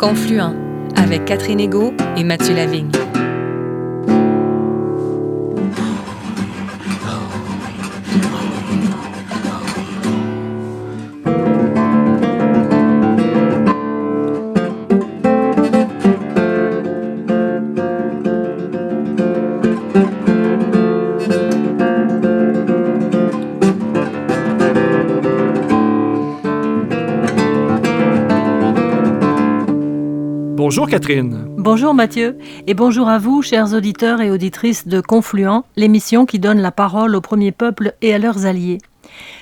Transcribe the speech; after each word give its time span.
Confluent 0.00 0.56
avec 0.96 1.26
Catherine 1.26 1.60
Ego 1.60 1.92
et 2.16 2.24
Mathieu 2.24 2.54
Lavigne. 2.54 2.88
Bonjour 30.70 30.88
Catherine. 30.88 31.46
Bonjour 31.56 31.94
Mathieu 31.94 32.38
et 32.68 32.74
bonjour 32.74 33.08
à 33.08 33.18
vous, 33.18 33.42
chers 33.42 33.74
auditeurs 33.74 34.20
et 34.20 34.30
auditrices 34.30 34.86
de 34.86 35.00
Confluent, 35.00 35.64
l'émission 35.74 36.26
qui 36.26 36.38
donne 36.38 36.60
la 36.60 36.70
parole 36.70 37.16
au 37.16 37.20
premier 37.20 37.50
peuple 37.50 37.94
et 38.02 38.14
à 38.14 38.20
leurs 38.20 38.46
alliés. 38.46 38.78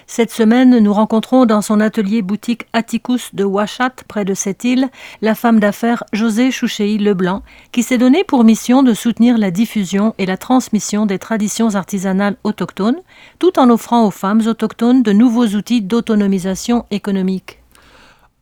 Cette 0.06 0.30
semaine, 0.30 0.78
nous 0.78 0.92
rencontrons 0.94 1.44
dans 1.44 1.60
son 1.60 1.80
atelier 1.80 2.22
boutique 2.22 2.64
Atticus 2.72 3.34
de 3.34 3.44
Ouachat, 3.44 3.90
près 4.08 4.24
de 4.24 4.32
cette 4.32 4.64
île, 4.64 4.88
la 5.20 5.34
femme 5.34 5.60
d'affaires 5.60 6.02
José 6.14 6.50
Chouchéi 6.50 6.96
Leblanc, 6.96 7.42
qui 7.72 7.82
s'est 7.82 7.98
donné 7.98 8.24
pour 8.24 8.42
mission 8.42 8.82
de 8.82 8.94
soutenir 8.94 9.36
la 9.36 9.50
diffusion 9.50 10.14
et 10.16 10.24
la 10.24 10.38
transmission 10.38 11.04
des 11.04 11.18
traditions 11.18 11.74
artisanales 11.74 12.38
autochtones, 12.42 13.02
tout 13.38 13.58
en 13.58 13.68
offrant 13.68 14.06
aux 14.06 14.10
femmes 14.10 14.46
autochtones 14.46 15.02
de 15.02 15.12
nouveaux 15.12 15.48
outils 15.48 15.82
d'autonomisation 15.82 16.86
économique. 16.90 17.58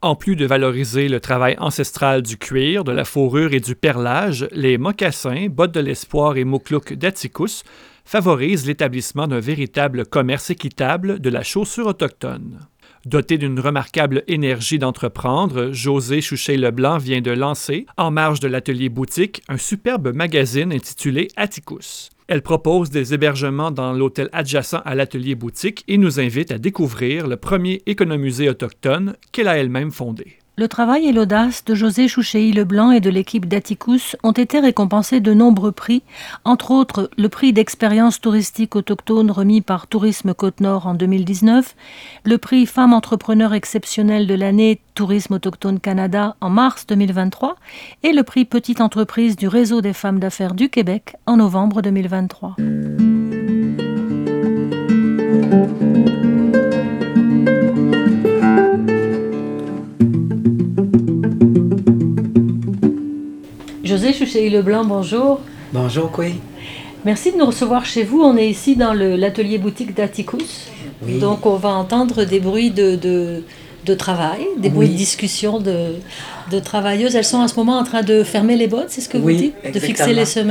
En 0.03 0.15
plus 0.15 0.37
de 0.37 0.45
valoriser 0.45 1.09
le 1.09 1.21
travail 1.21 1.57
ancestral 1.59 2.23
du 2.23 2.37
cuir, 2.37 2.85
de 2.85 2.93
la 2.93 3.05
fourrure 3.05 3.55
et 3.55 3.61
du 3.61 3.75
perlage, 3.75 4.47
les 4.53 4.77
mocassins, 4.77 5.47
bottes 5.49 5.73
de 5.73 5.81
l'espoir 5.81 6.37
et 6.37 6.45
mouklouk 6.45 6.93
d'Atticus 6.93 7.65
favorisent 8.05 8.67
l'établissement 8.67 9.27
d'un 9.27 9.41
véritable 9.41 10.07
commerce 10.07 10.51
équitable 10.51 11.19
de 11.19 11.31
la 11.31 11.43
chaussure 11.43 11.87
autochtone. 11.87 12.67
Doté 13.07 13.39
d'une 13.39 13.59
remarquable 13.59 14.23
énergie 14.29 14.79
d'entreprendre, 14.79 15.73
José 15.73 16.21
Chouchet-Leblanc 16.21 16.99
vient 16.99 17.21
de 17.21 17.31
lancer, 17.31 17.87
en 17.97 18.11
marge 18.11 18.41
de 18.41 18.49
l'atelier 18.49 18.89
boutique, 18.89 19.43
un 19.49 19.59
superbe 19.59 20.15
magazine 20.15 20.73
intitulé 20.73 21.29
Atticus. 21.37 22.11
Elle 22.29 22.43
propose 22.43 22.91
des 22.91 23.15
hébergements 23.15 23.71
dans 23.71 23.93
l'hôtel 23.93 24.29
adjacent 24.33 24.83
à 24.85 24.95
l'atelier 24.97 25.37
boutique 25.37 25.85
et 25.87 25.97
nous 25.97 26.19
invite 26.19 26.51
à 26.51 26.59
découvrir 26.59 27.29
le 27.29 27.37
premier 27.37 27.83
économusée 27.87 28.49
autochtone 28.49 29.15
qu'elle 29.31 29.47
a 29.47 29.59
elle-même 29.59 29.93
fondé. 29.93 30.39
Le 30.59 30.69
travail 30.69 31.07
et 31.07 31.13
l'audace 31.13 31.67
de 31.67 31.75
José 31.75 32.09
Chouchéi 32.09 32.51
Leblanc 32.51 32.91
et 32.91 33.01
de 33.01 33.11
l'équipe 33.11 33.47
d'Atticus 33.47 34.17
ont 34.23 34.33
été 34.33 34.59
récompensés 34.59 35.21
de 35.21 35.35
nombreux 35.35 35.71
prix, 35.71 36.03
entre 36.47 36.71
autres 36.71 37.11
le 37.19 37.29
prix 37.29 37.53
d'expérience 37.53 38.23
touristique 38.23 38.75
autochtone 38.75 39.31
remis 39.31 39.61
par 39.61 39.87
Tourisme 39.87 40.33
Côte-Nord 40.33 40.87
en 40.87 40.95
2019, 40.95 41.77
le 42.25 42.39
prix 42.39 42.65
Femme 42.65 42.95
entrepreneur 42.95 43.53
exceptionnelle 43.53 44.27
de 44.27 44.35
l'année 44.35 44.81
Tourisme 44.95 45.35
autochtone 45.35 45.79
Canada 45.79 46.37
en 46.41 46.49
mars 46.49 46.87
2023 46.87 47.57
et 48.03 48.13
le 48.13 48.23
prix 48.23 48.47
Petite 48.47 48.81
entreprise 48.81 49.37
du 49.37 49.49
réseau 49.49 49.83
des 49.83 49.93
femmes 49.93 50.21
d'affaires 50.21 50.55
du 50.55 50.71
Québec 50.71 51.17
en 51.27 51.37
novembre 51.37 51.83
2023. 51.83 52.57
José 63.97 64.13
Chouchéi 64.13 64.51
Leblanc, 64.51 64.85
bonjour. 64.85 65.41
Bonjour, 65.73 66.11
quoi. 66.13 66.27
Merci 67.07 67.33
de 67.33 67.39
nous 67.39 67.47
recevoir 67.47 67.87
chez 67.87 68.03
vous. 68.03 68.21
On 68.21 68.37
est 68.37 68.47
ici 68.47 68.77
dans 68.77 68.93
l'atelier 68.93 69.57
boutique 69.57 69.95
d'Atticus. 69.97 70.67
Oui. 71.03 71.19
Donc, 71.19 71.47
on 71.47 71.55
va 71.57 71.71
entendre 71.71 72.25
des 72.25 72.39
bruits 72.39 72.71
de, 72.71 72.97
de, 72.97 73.43
de 73.87 73.95
travail, 73.95 74.47
des 74.59 74.69
bruits 74.69 74.89
Oui. 74.89 74.93
de 74.93 74.99
discussion 74.99 75.61
de, 75.61 75.95
de 76.51 76.59
travailleuses. 76.59 77.17
Elles 77.17 77.25
sont 77.25 77.39
en 77.39 77.49
ce 77.49 77.55
moment 77.57 77.79
en 77.79 77.85
train 77.85 78.03
de 78.03 78.23
fermer 78.23 78.57
les 78.57 78.67
bottes, 78.67 78.89
c'est 78.91 79.01
ce 79.01 79.09
que 79.09 79.17
vous 79.17 79.29
Oui, 79.29 79.37
dites? 79.65 79.73
De 79.73 79.81
fixer 79.81 80.13
les 80.13 80.31
Ils 80.39 80.47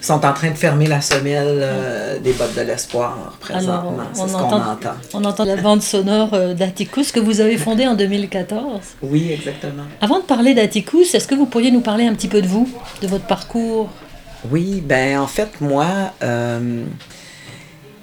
sont 0.00 0.24
en 0.24 0.32
train 0.32 0.50
de 0.50 0.56
fermer 0.56 0.86
la 0.86 1.00
semelle 1.00 1.58
euh, 1.62 2.18
des 2.18 2.32
bottes 2.32 2.54
de 2.56 2.62
l'espoir 2.62 3.36
présentement. 3.40 3.96
C'est 4.12 4.22
on 4.22 4.28
ce 4.28 4.32
qu'on 4.32 4.38
entend- 4.40 4.72
entend. 4.72 4.90
On 5.14 5.24
entend 5.24 5.44
la 5.44 5.56
bande 5.56 5.82
sonore 5.82 6.30
euh, 6.32 6.54
d'Atticus 6.54 7.12
que 7.12 7.20
vous 7.20 7.40
avez 7.40 7.58
fondée 7.58 7.86
en 7.86 7.94
2014. 7.94 8.80
Oui, 9.02 9.30
exactement. 9.32 9.82
Avant 10.00 10.18
de 10.20 10.24
parler 10.24 10.54
d'Atticus, 10.54 11.14
est-ce 11.14 11.28
que 11.28 11.34
vous 11.34 11.46
pourriez 11.46 11.70
nous 11.70 11.80
parler 11.82 12.06
un 12.06 12.14
petit 12.14 12.28
peu 12.28 12.40
de 12.42 12.46
vous, 12.46 12.68
de 13.02 13.06
votre 13.06 13.26
parcours? 13.26 13.88
Oui, 14.50 14.82
ben 14.84 15.18
en 15.18 15.26
fait, 15.26 15.60
moi, 15.60 15.86
euh, 16.22 16.84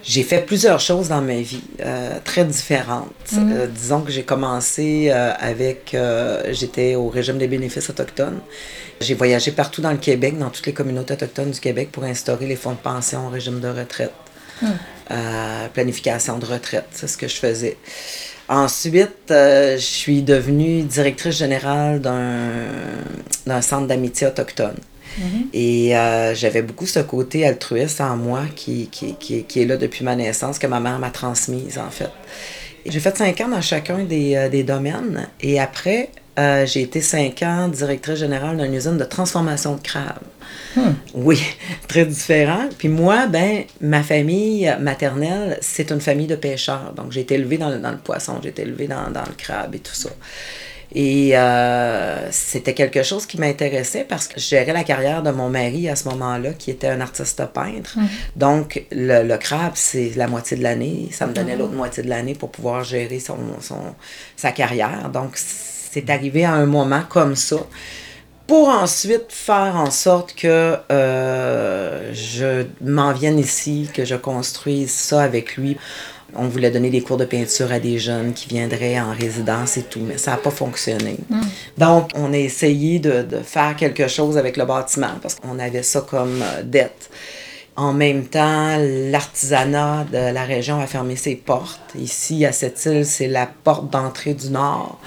j'ai 0.07 0.23
fait 0.23 0.40
plusieurs 0.40 0.79
choses 0.79 1.09
dans 1.09 1.22
ma 1.22 1.41
vie, 1.41 1.62
euh, 1.81 2.18
très 2.23 2.45
différentes. 2.45 3.12
Mhm. 3.34 3.51
Euh, 3.51 3.68
disons 3.68 4.01
que 4.01 4.12
j'ai 4.12 4.23
commencé 4.23 5.09
euh, 5.09 5.34
avec, 5.38 5.95
j'étais 6.51 6.95
au 6.95 7.09
régime 7.09 7.38
des 7.38 7.47
bénéfices 7.47 7.90
autochtones. 7.90 8.40
J'ai 9.01 9.16
voyagé 9.16 9.51
partout 9.51 9.81
dans 9.81 9.91
le 9.91 9.97
Québec, 9.97 10.38
dans 10.40 10.50
toutes 10.50 10.66
les 10.66 10.73
communautés 10.73 11.13
autochtones 11.13 11.51
du 11.51 11.59
Québec 11.59 11.90
pour 11.91 12.06
instaurer 12.06 12.47
les 12.47 12.56
fonds 12.56 12.72
de 12.72 12.78
pension 12.78 13.28
au 13.28 13.29
régime 13.29 13.59
de 13.59 13.67
retraite. 13.67 14.13
Euh, 15.12 15.67
planification 15.73 16.40
de 16.40 16.46
retraite, 16.46 16.88
c'est 16.91 17.07
ce 17.07 17.17
que 17.17 17.28
je 17.28 17.35
faisais. 17.35 17.78
Ensuite, 18.50 19.25
je 19.29 19.78
suis 19.78 20.23
devenue 20.23 20.84
directrice 20.84 21.35
générale 21.35 22.00
d'un 22.01 22.47
d'un 23.46 23.62
centre 23.62 23.88
d'amitié 23.88 24.28
autochtone. 24.28 24.78
Et 25.53 25.95
euh, 25.95 26.35
j'avais 26.35 26.61
beaucoup 26.61 26.85
ce 26.85 27.00
côté 27.00 27.45
altruiste 27.45 28.01
en 28.01 28.16
moi 28.16 28.41
qui, 28.55 28.88
qui, 28.88 29.16
qui, 29.16 29.44
qui 29.44 29.61
est 29.61 29.66
là 29.66 29.78
depuis 29.78 30.03
ma 30.03 30.16
naissance, 30.16 30.59
que 30.59 30.67
ma 30.67 30.79
mère 30.79 31.00
m'a 31.00 31.09
transmise 31.09 31.78
en 31.78 31.89
fait. 31.89 32.11
J'ai 32.85 33.00
fait 33.00 33.17
cinq 33.17 33.41
ans 33.41 33.50
dans 33.50 33.61
chacun 33.61 34.03
des, 34.03 34.35
euh, 34.35 34.50
des 34.50 34.63
domaines 34.63 35.28
et 35.41 35.59
après, 35.59 36.09
euh, 36.39 36.66
j'ai 36.67 36.83
été 36.83 37.01
cinq 37.01 37.41
ans 37.41 37.67
directrice 37.67 38.19
générale 38.19 38.57
d'une 38.57 38.73
usine 38.73 38.97
de 38.97 39.03
transformation 39.03 39.75
de 39.75 39.81
crabes. 39.81 40.19
Oui, 41.16 41.41
très 41.88 42.05
différent. 42.05 42.69
Puis 42.78 42.88
moi, 42.88 43.25
ben, 43.25 43.63
ma 43.81 44.03
famille 44.03 44.72
maternelle, 44.79 45.57
c'est 45.61 45.91
une 45.91 45.99
famille 45.99 46.28
de 46.28 46.35
pêcheurs. 46.35 46.94
Donc, 46.95 47.11
j'ai 47.11 47.22
été 47.22 47.35
élevée 47.35 47.57
dans 47.57 47.69
le, 47.69 47.79
dans 47.79 47.91
le 47.91 47.97
poisson, 47.97 48.39
j'ai 48.44 48.49
été 48.49 48.61
élevée 48.61 48.88
dans, 48.88 49.09
dans 49.09 49.25
le 49.25 49.34
crabe 49.35 49.73
et 49.73 49.79
tout 49.79 49.95
ça. 49.95 50.09
Et 50.95 51.37
euh, 51.37 52.31
c'était 52.31 52.73
quelque 52.73 53.03
chose 53.03 53.25
qui 53.25 53.39
m'intéressait 53.39 54.05
parce 54.07 54.27
que 54.27 54.39
je 54.39 54.45
gérais 54.45 54.73
la 54.73 54.83
carrière 54.83 55.21
de 55.21 55.31
mon 55.31 55.49
mari 55.49 55.89
à 55.89 55.95
ce 55.95 56.07
moment-là, 56.09 56.53
qui 56.53 56.71
était 56.71 56.87
un 56.87 57.01
artiste 57.01 57.43
peintre. 57.53 57.97
Donc, 58.35 58.85
le, 58.91 59.23
le 59.23 59.37
crabe, 59.37 59.73
c'est 59.75 60.13
la 60.15 60.27
moitié 60.27 60.57
de 60.57 60.63
l'année. 60.63 61.09
Ça 61.11 61.27
me 61.27 61.33
donnait 61.33 61.55
l'autre 61.55 61.73
moitié 61.73 62.03
de 62.03 62.09
l'année 62.09 62.35
pour 62.35 62.51
pouvoir 62.51 62.83
gérer 62.83 63.19
son, 63.19 63.37
son, 63.59 63.95
sa 64.35 64.51
carrière. 64.51 65.09
Donc, 65.11 65.31
c'est 65.35 66.09
arrivé 66.09 66.45
à 66.45 66.53
un 66.53 66.65
moment 66.65 67.01
comme 67.09 67.35
ça 67.35 67.57
pour 68.47 68.69
ensuite 68.69 69.25
faire 69.27 69.75
en 69.75 69.91
sorte 69.91 70.33
que 70.33 70.77
euh, 70.89 72.13
je 72.13 72.65
m'en 72.81 73.11
vienne 73.11 73.37
ici, 73.37 73.89
que 73.93 74.05
je 74.05 74.15
construise 74.15 74.91
ça 74.91 75.21
avec 75.21 75.57
lui. 75.57 75.77
On 76.35 76.47
voulait 76.47 76.71
donner 76.71 76.89
des 76.89 77.01
cours 77.01 77.17
de 77.17 77.25
peinture 77.25 77.71
à 77.71 77.79
des 77.79 77.99
jeunes 77.99 78.33
qui 78.33 78.47
viendraient 78.49 78.99
en 78.99 79.11
résidence 79.11 79.77
et 79.77 79.83
tout, 79.83 80.01
mais 80.01 80.17
ça 80.17 80.31
n'a 80.31 80.38
pas 80.38 80.51
fonctionné. 80.51 81.17
Donc, 81.77 82.11
on 82.15 82.33
a 82.33 82.38
essayé 82.38 82.99
de, 82.99 83.21
de 83.23 83.38
faire 83.38 83.75
quelque 83.75 84.07
chose 84.07 84.37
avec 84.37 84.57
le 84.57 84.66
bâtiment 84.66 85.16
parce 85.21 85.35
qu'on 85.35 85.57
avait 85.57 85.83
ça 85.83 86.01
comme 86.01 86.41
euh, 86.41 86.63
dette. 86.63 87.09
En 87.77 87.93
même 87.93 88.25
temps, 88.25 88.75
l'artisanat 89.11 90.05
de 90.11 90.33
la 90.33 90.43
région 90.45 90.79
a 90.81 90.87
fermé 90.87 91.16
ses 91.16 91.35
portes. 91.35 91.79
Ici, 91.97 92.43
à 92.43 92.52
cette 92.52 92.84
île, 92.85 93.05
c'est 93.05 93.28
la 93.28 93.46
porte 93.63 93.91
d'entrée 93.91 94.34
du 94.34 94.49
Nord. 94.49 94.99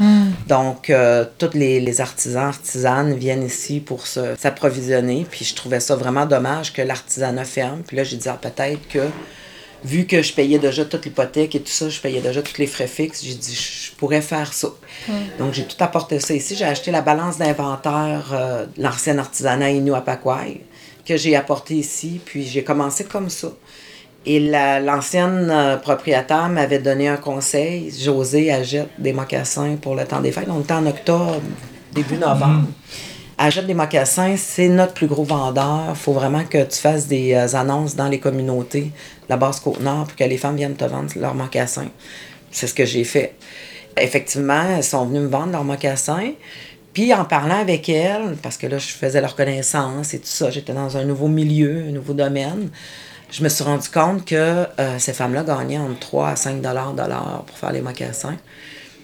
Donc, 0.47 0.89
euh, 0.89 1.25
tous 1.39 1.51
les, 1.55 1.81
les 1.81 2.01
artisans, 2.01 2.45
artisanes 2.47 3.15
viennent 3.15 3.45
ici 3.45 3.81
pour 3.81 4.07
se- 4.07 4.37
s'approvisionner. 4.39 5.27
Puis, 5.29 5.45
je 5.45 5.55
trouvais 5.57 5.81
ça 5.81 5.97
vraiment 5.97 6.27
dommage 6.27 6.73
que 6.73 6.81
l'artisanat 6.81 7.45
ferme. 7.45 7.83
Puis 7.85 7.97
là, 7.97 8.05
j'ai 8.05 8.17
dit, 8.17 8.29
ah, 8.29 8.39
peut-être 8.41 8.87
que, 8.89 9.01
vu 9.85 10.07
que 10.07 10.23
je 10.23 10.33
payais 10.33 10.59
déjà 10.59 10.85
toute 10.85 11.05
l'hypothèque 11.05 11.55
et 11.55 11.61
tout 11.61 11.71
ça, 11.73 11.89
je 11.89 12.01
payais 12.01 12.21
déjà 12.21 12.43
tous 12.43 12.59
les 12.59 12.67
frais 12.67 12.87
fixes, 12.87 13.23
j'ai 13.25 13.35
dit, 13.35 13.55
je 13.55 13.93
pourrais 13.97 14.21
faire 14.21 14.53
ça. 14.53 14.69
Donc, 15.39 15.55
j'ai 15.55 15.65
tout 15.65 15.77
apporté 15.83 16.21
ça 16.21 16.35
ici. 16.35 16.55
J'ai 16.57 16.65
acheté 16.65 16.91
la 16.91 17.01
balance 17.01 17.39
d'inventaire 17.39 18.31
euh, 18.33 18.67
de 18.77 18.83
l'ancien 18.83 19.19
artisanat 19.19 19.71
Inuit 19.71 19.95
à 19.95 20.01
Pacoy, 20.01 20.61
que 21.07 21.17
j'ai 21.17 21.35
apporté 21.37 21.75
ici. 21.75 22.21
Puis, 22.25 22.47
j'ai 22.47 22.63
commencé 22.65 23.05
comme 23.05 23.31
ça. 23.31 23.49
Et 24.27 24.39
la- 24.39 24.81
l'ancienne 24.81 25.49
euh, 25.51 25.77
propriétaire 25.79 26.49
m'avait 26.51 26.79
donné 26.79 27.09
un 27.09 27.17
conseil. 27.17 27.91
José 27.91 28.53
achète 28.53 28.89
des 28.99 29.15
mocassins 29.15 29.77
pour 29.81 29.95
le 29.95 30.05
temps 30.05 30.21
des 30.21 30.31
fêtes. 30.33 30.49
On 30.51 30.61
était 30.61 30.75
en 30.75 30.87
octobre, 30.87 31.41
début 31.93 32.17
novembre. 32.17 32.69
Achète 33.43 33.67
des 33.67 33.73
mocassins, 33.73 34.37
c'est 34.37 34.69
notre 34.69 34.93
plus 34.93 35.07
gros 35.07 35.25
vendeur. 35.25 35.87
Il 35.89 35.97
faut 35.97 36.13
vraiment 36.13 36.45
que 36.45 36.63
tu 36.63 36.79
fasses 36.79 37.07
des 37.07 37.33
euh, 37.33 37.57
annonces 37.57 37.97
dans 37.97 38.09
les 38.09 38.21
communautés 38.21 38.83
de 38.83 38.91
la 39.31 39.39
basse 39.39 39.61
Côte-Nord 39.61 40.09
pour 40.09 40.15
que 40.15 40.25
les 40.25 40.37
femmes 40.37 40.57
viennent 40.57 40.77
te 40.77 40.85
vendre 40.85 41.11
leurs 41.17 41.35
mocassins. 41.35 41.89
C'est 42.51 42.67
ce 42.67 42.75
que 42.75 42.85
j'ai 42.85 43.03
fait. 43.03 43.35
Effectivement, 43.99 44.63
elles 44.77 44.85
sont 44.85 45.07
venues 45.07 45.21
me 45.21 45.29
vendre 45.29 45.53
leurs 45.53 45.65
mocassins. 45.65 46.33
Puis 46.93 47.15
en 47.15 47.25
parlant 47.25 47.59
avec 47.59 47.89
elles, 47.89 48.37
parce 48.43 48.59
que 48.59 48.67
là, 48.67 48.77
je 48.77 48.89
faisais 48.89 49.23
leur 49.23 49.35
connaissance 49.35 50.13
et 50.13 50.19
tout 50.19 50.27
ça, 50.27 50.51
j'étais 50.51 50.75
dans 50.75 50.99
un 50.99 51.07
nouveau 51.07 51.29
milieu, 51.29 51.87
un 51.89 51.93
nouveau 51.93 52.13
domaine, 52.13 52.69
je 53.31 53.43
me 53.43 53.49
suis 53.49 53.65
rendu 53.65 53.89
compte 53.89 54.27
que 54.27 54.35
euh, 54.35 54.99
ces 54.99 55.15
femmes-là 55.15 55.45
gagnaient 55.45 55.79
entre 55.79 55.99
3 55.99 56.29
à 56.29 56.37
5 56.37 56.61
dollars 56.61 57.45
pour 57.47 57.57
faire 57.57 57.73
les 57.73 57.81
mocassins. 57.81 58.37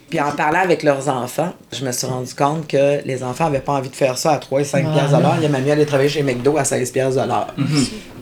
Puis 0.08 0.20
en 0.20 0.30
parlant 0.32 0.60
avec 0.60 0.84
leurs 0.84 1.08
enfants, 1.08 1.52
je 1.72 1.84
me 1.84 1.90
suis 1.90 2.06
rendu 2.06 2.32
compte 2.32 2.68
que 2.68 3.04
les 3.04 3.24
enfants 3.24 3.44
n'avaient 3.44 3.60
pas 3.60 3.72
envie 3.72 3.88
de 3.88 3.96
faire 3.96 4.16
ça 4.16 4.32
à 4.32 4.38
3 4.38 4.60
et 4.60 4.64
5 4.64 4.92
piastres 4.92 5.16
de 5.16 5.22
l'heure. 5.22 5.34
Il 5.38 5.42
y 5.42 5.46
a 5.46 5.60
mieux 5.60 5.72
aller 5.72 5.86
travailler 5.86 6.08
chez 6.08 6.22
McDo 6.22 6.56
à 6.56 6.64
16 6.64 6.92
piastres 6.92 7.22
de 7.22 7.28
l'heure. 7.28 7.54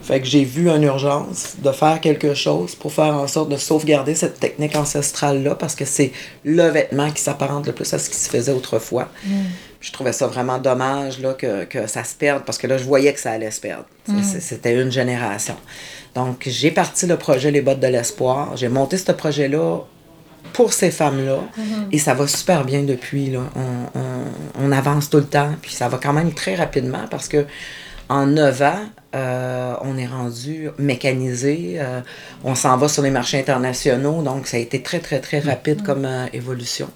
Fait 0.02 0.20
que 0.20 0.26
j'ai 0.26 0.44
vu 0.44 0.68
une 0.68 0.82
urgence 0.82 1.54
de 1.62 1.72
faire 1.72 1.98
quelque 1.98 2.34
chose 2.34 2.74
pour 2.74 2.92
faire 2.92 3.14
en 3.14 3.26
sorte 3.26 3.48
de 3.48 3.56
sauvegarder 3.56 4.14
cette 4.14 4.38
technique 4.38 4.76
ancestrale-là 4.76 5.54
parce 5.54 5.74
que 5.74 5.86
c'est 5.86 6.12
le 6.44 6.64
vêtement 6.64 7.10
qui 7.10 7.22
s'apparente 7.22 7.66
le 7.66 7.72
plus 7.72 7.92
à 7.94 7.98
ce 7.98 8.10
qui 8.10 8.16
se 8.16 8.28
faisait 8.28 8.52
autrefois. 8.52 9.08
Je 9.80 9.92
trouvais 9.92 10.12
ça 10.12 10.26
vraiment 10.26 10.58
dommage 10.58 11.20
là, 11.20 11.32
que, 11.32 11.64
que, 11.64 11.86
ça 11.86 12.04
se 12.04 12.14
perde 12.14 12.42
parce 12.44 12.58
que 12.58 12.66
là, 12.66 12.76
je 12.76 12.84
voyais 12.84 13.12
que 13.12 13.20
ça 13.20 13.32
allait 13.32 13.50
se 13.50 13.60
perdre. 13.60 13.84
C'était 14.22 14.80
une 14.80 14.92
génération. 14.92 15.56
Donc, 16.14 16.44
j'ai 16.46 16.70
parti 16.70 17.06
le 17.06 17.16
projet 17.16 17.50
Les 17.50 17.60
bottes 17.60 17.80
de 17.80 17.88
l'espoir. 17.88 18.56
J'ai 18.56 18.68
monté 18.68 18.96
ce 18.98 19.10
projet-là 19.10 19.80
pour 20.54 20.72
ces 20.72 20.90
femmes-là. 20.90 21.40
Mm-hmm. 21.58 21.92
Et 21.92 21.98
ça 21.98 22.14
va 22.14 22.26
super 22.26 22.64
bien 22.64 22.82
depuis. 22.82 23.30
Là. 23.30 23.40
On, 23.54 23.98
on, 23.98 24.66
on, 24.66 24.72
avance 24.72 25.10
tout 25.10 25.18
le 25.18 25.26
temps. 25.26 25.50
Puis 25.60 25.72
ça 25.72 25.88
va 25.88 25.98
quand 26.02 26.14
même 26.14 26.32
très 26.32 26.54
rapidement 26.54 27.04
parce 27.10 27.28
que 27.28 27.44
en 28.08 28.26
neuf 28.26 28.60
ans, 28.62 28.80
euh, 29.14 29.74
on 29.82 29.96
est 29.96 30.06
rendu 30.06 30.68
mécanisé. 30.78 31.76
Euh, 31.78 32.00
on 32.44 32.54
s'en 32.54 32.76
va 32.76 32.88
sur 32.88 33.02
les 33.02 33.10
marchés 33.10 33.38
internationaux. 33.38 34.22
Donc, 34.22 34.46
ça 34.46 34.56
a 34.56 34.60
été 34.60 34.82
très, 34.82 35.00
très, 35.00 35.20
très 35.20 35.40
rapide 35.40 35.80
mm-hmm. 35.80 35.86
comme 35.86 36.04
euh, 36.04 36.26
évolution. 36.32 36.88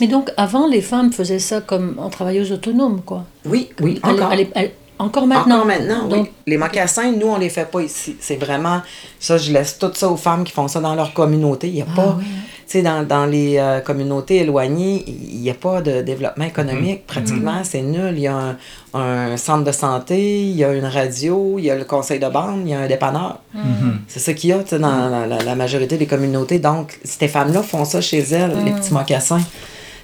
Mais 0.00 0.06
donc, 0.06 0.30
avant, 0.36 0.66
les 0.66 0.82
femmes 0.82 1.12
faisaient 1.12 1.38
ça 1.38 1.60
comme 1.60 1.96
en 1.98 2.10
travailleuse 2.10 2.52
autonome, 2.52 3.02
quoi. 3.02 3.24
Oui, 3.44 3.70
oui, 3.80 4.00
encore. 4.02 4.32
Elle, 4.32 4.48
elle, 4.54 4.70
encore 5.00 5.26
maintenant. 5.26 5.56
Encore 5.56 5.66
maintenant, 5.66 6.08
Donc, 6.08 6.26
oui. 6.26 6.30
Les 6.46 6.58
mocassins, 6.58 7.10
nous, 7.12 7.28
on 7.28 7.38
les 7.38 7.48
fait 7.48 7.64
pas 7.64 7.80
ici. 7.80 8.16
C'est 8.20 8.36
vraiment, 8.36 8.82
ça, 9.18 9.38
je 9.38 9.50
laisse 9.50 9.78
tout 9.78 9.90
ça 9.94 10.08
aux 10.10 10.16
femmes 10.16 10.44
qui 10.44 10.52
font 10.52 10.68
ça 10.68 10.80
dans 10.80 10.94
leur 10.94 11.14
communauté. 11.14 11.68
Il 11.68 11.74
n'y 11.74 11.82
a 11.82 11.86
ah, 11.92 11.96
pas, 11.96 12.16
oui. 12.18 12.24
Tu 12.70 12.78
sais, 12.78 12.82
dans, 12.82 13.02
dans, 13.02 13.26
les 13.26 13.58
euh, 13.58 13.80
communautés 13.80 14.36
éloignées, 14.36 15.02
il 15.08 15.40
n'y 15.40 15.50
a 15.50 15.54
pas 15.54 15.80
de 15.80 16.02
développement 16.02 16.44
économique. 16.44 17.00
Mmh. 17.00 17.06
Pratiquement, 17.12 17.60
mmh. 17.60 17.64
c'est 17.64 17.82
nul. 17.82 18.12
Il 18.12 18.20
y 18.20 18.28
a 18.28 18.36
un, 18.36 18.56
un, 18.94 19.36
centre 19.36 19.64
de 19.64 19.72
santé, 19.72 20.42
il 20.42 20.54
y 20.56 20.62
a 20.62 20.72
une 20.72 20.84
radio, 20.84 21.56
il 21.58 21.64
y 21.64 21.70
a 21.72 21.74
le 21.74 21.82
conseil 21.84 22.20
de 22.20 22.28
bande, 22.28 22.60
il 22.64 22.70
y 22.70 22.74
a 22.74 22.78
un 22.78 22.86
dépanneur. 22.86 23.40
Mmh. 23.54 23.60
C'est 24.06 24.20
ça 24.20 24.34
qu'il 24.34 24.50
y 24.50 24.52
a, 24.52 24.60
tu 24.60 24.68
sais, 24.68 24.78
dans 24.78 25.08
la, 25.08 25.26
la, 25.26 25.38
la, 25.38 25.54
majorité 25.56 25.96
des 25.96 26.06
communautés. 26.06 26.60
Donc, 26.60 27.00
ces 27.02 27.26
femmes-là 27.26 27.64
font 27.64 27.84
ça 27.84 28.00
chez 28.00 28.20
elles, 28.20 28.52
les 28.64 28.70
petits 28.70 28.94
mocassins. 28.94 29.42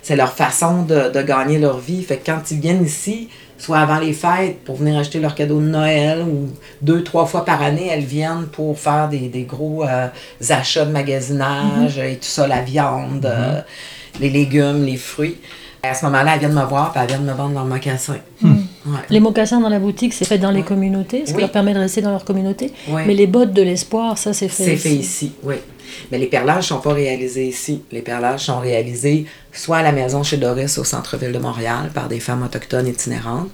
C'est 0.02 0.16
leur 0.16 0.32
façon 0.32 0.82
de, 0.82 1.12
de 1.12 1.22
gagner 1.22 1.60
leur 1.60 1.78
vie. 1.78 2.02
Fait 2.02 2.16
que 2.16 2.26
quand 2.26 2.50
ils 2.50 2.58
viennent 2.58 2.84
ici, 2.84 3.28
soit 3.58 3.78
avant 3.78 3.98
les 3.98 4.12
fêtes 4.12 4.58
pour 4.64 4.76
venir 4.76 4.98
acheter 4.98 5.18
leurs 5.20 5.34
cadeaux 5.34 5.60
de 5.60 5.66
Noël 5.66 6.20
ou 6.22 6.48
deux, 6.82 7.02
trois 7.02 7.26
fois 7.26 7.44
par 7.44 7.62
année, 7.62 7.88
elles 7.90 8.04
viennent 8.04 8.46
pour 8.52 8.78
faire 8.78 9.08
des, 9.08 9.28
des 9.28 9.42
gros 9.42 9.84
euh, 9.84 10.08
achats 10.50 10.84
de 10.84 10.92
magasinage 10.92 11.96
mm 11.96 12.00
-hmm. 12.00 12.12
et 12.12 12.16
tout 12.16 12.32
ça, 12.36 12.46
la 12.46 12.62
viande, 12.62 13.24
mm 13.24 13.28
-hmm. 13.28 13.56
euh, 13.56 13.60
les 14.20 14.30
légumes, 14.30 14.84
les 14.84 14.96
fruits. 14.96 15.38
À 15.82 15.94
ce 15.94 16.04
moment-là, 16.06 16.30
elles 16.34 16.40
viennent 16.40 16.60
me 16.64 16.64
voir 16.74 16.92
et 16.94 16.98
elles 16.98 17.06
viennent 17.12 17.24
me 17.32 17.36
vendre 17.40 17.54
leurs 17.58 17.64
mocassins. 17.74 18.20
Mm. 18.40 18.48
Ouais. 18.92 19.04
Les 19.14 19.20
mocassins 19.20 19.60
dans 19.60 19.68
la 19.76 19.78
boutique, 19.86 20.12
c'est 20.18 20.24
fait 20.32 20.38
dans 20.46 20.50
les 20.58 20.62
communautés, 20.72 21.22
ce 21.24 21.30
oui. 21.30 21.34
qui 21.36 21.40
leur 21.42 21.52
permet 21.58 21.74
de 21.74 21.78
rester 21.86 22.00
dans 22.06 22.10
leur 22.16 22.24
communauté. 22.24 22.66
Oui. 22.88 23.02
Mais 23.06 23.14
les 23.22 23.28
bottes 23.34 23.52
de 23.60 23.62
l'espoir, 23.62 24.18
ça, 24.18 24.32
c'est 24.38 24.48
fait 24.56 24.64
C'est 24.64 24.76
fait 24.76 24.96
ici, 25.06 25.28
oui. 25.48 25.56
Mais 26.10 26.18
les 26.18 26.26
perlages 26.26 26.58
ne 26.58 26.76
sont 26.76 26.80
pas 26.80 26.92
réalisés 26.92 27.46
ici. 27.46 27.82
Les 27.92 28.02
perlages 28.02 28.46
sont 28.46 28.60
réalisés 28.60 29.26
soit 29.52 29.78
à 29.78 29.82
la 29.82 29.92
maison 29.92 30.22
chez 30.22 30.36
Doris 30.36 30.78
au 30.78 30.84
centre-ville 30.84 31.32
de 31.32 31.38
Montréal 31.38 31.90
par 31.94 32.08
des 32.08 32.20
femmes 32.20 32.42
autochtones 32.42 32.86
itinérantes 32.86 33.52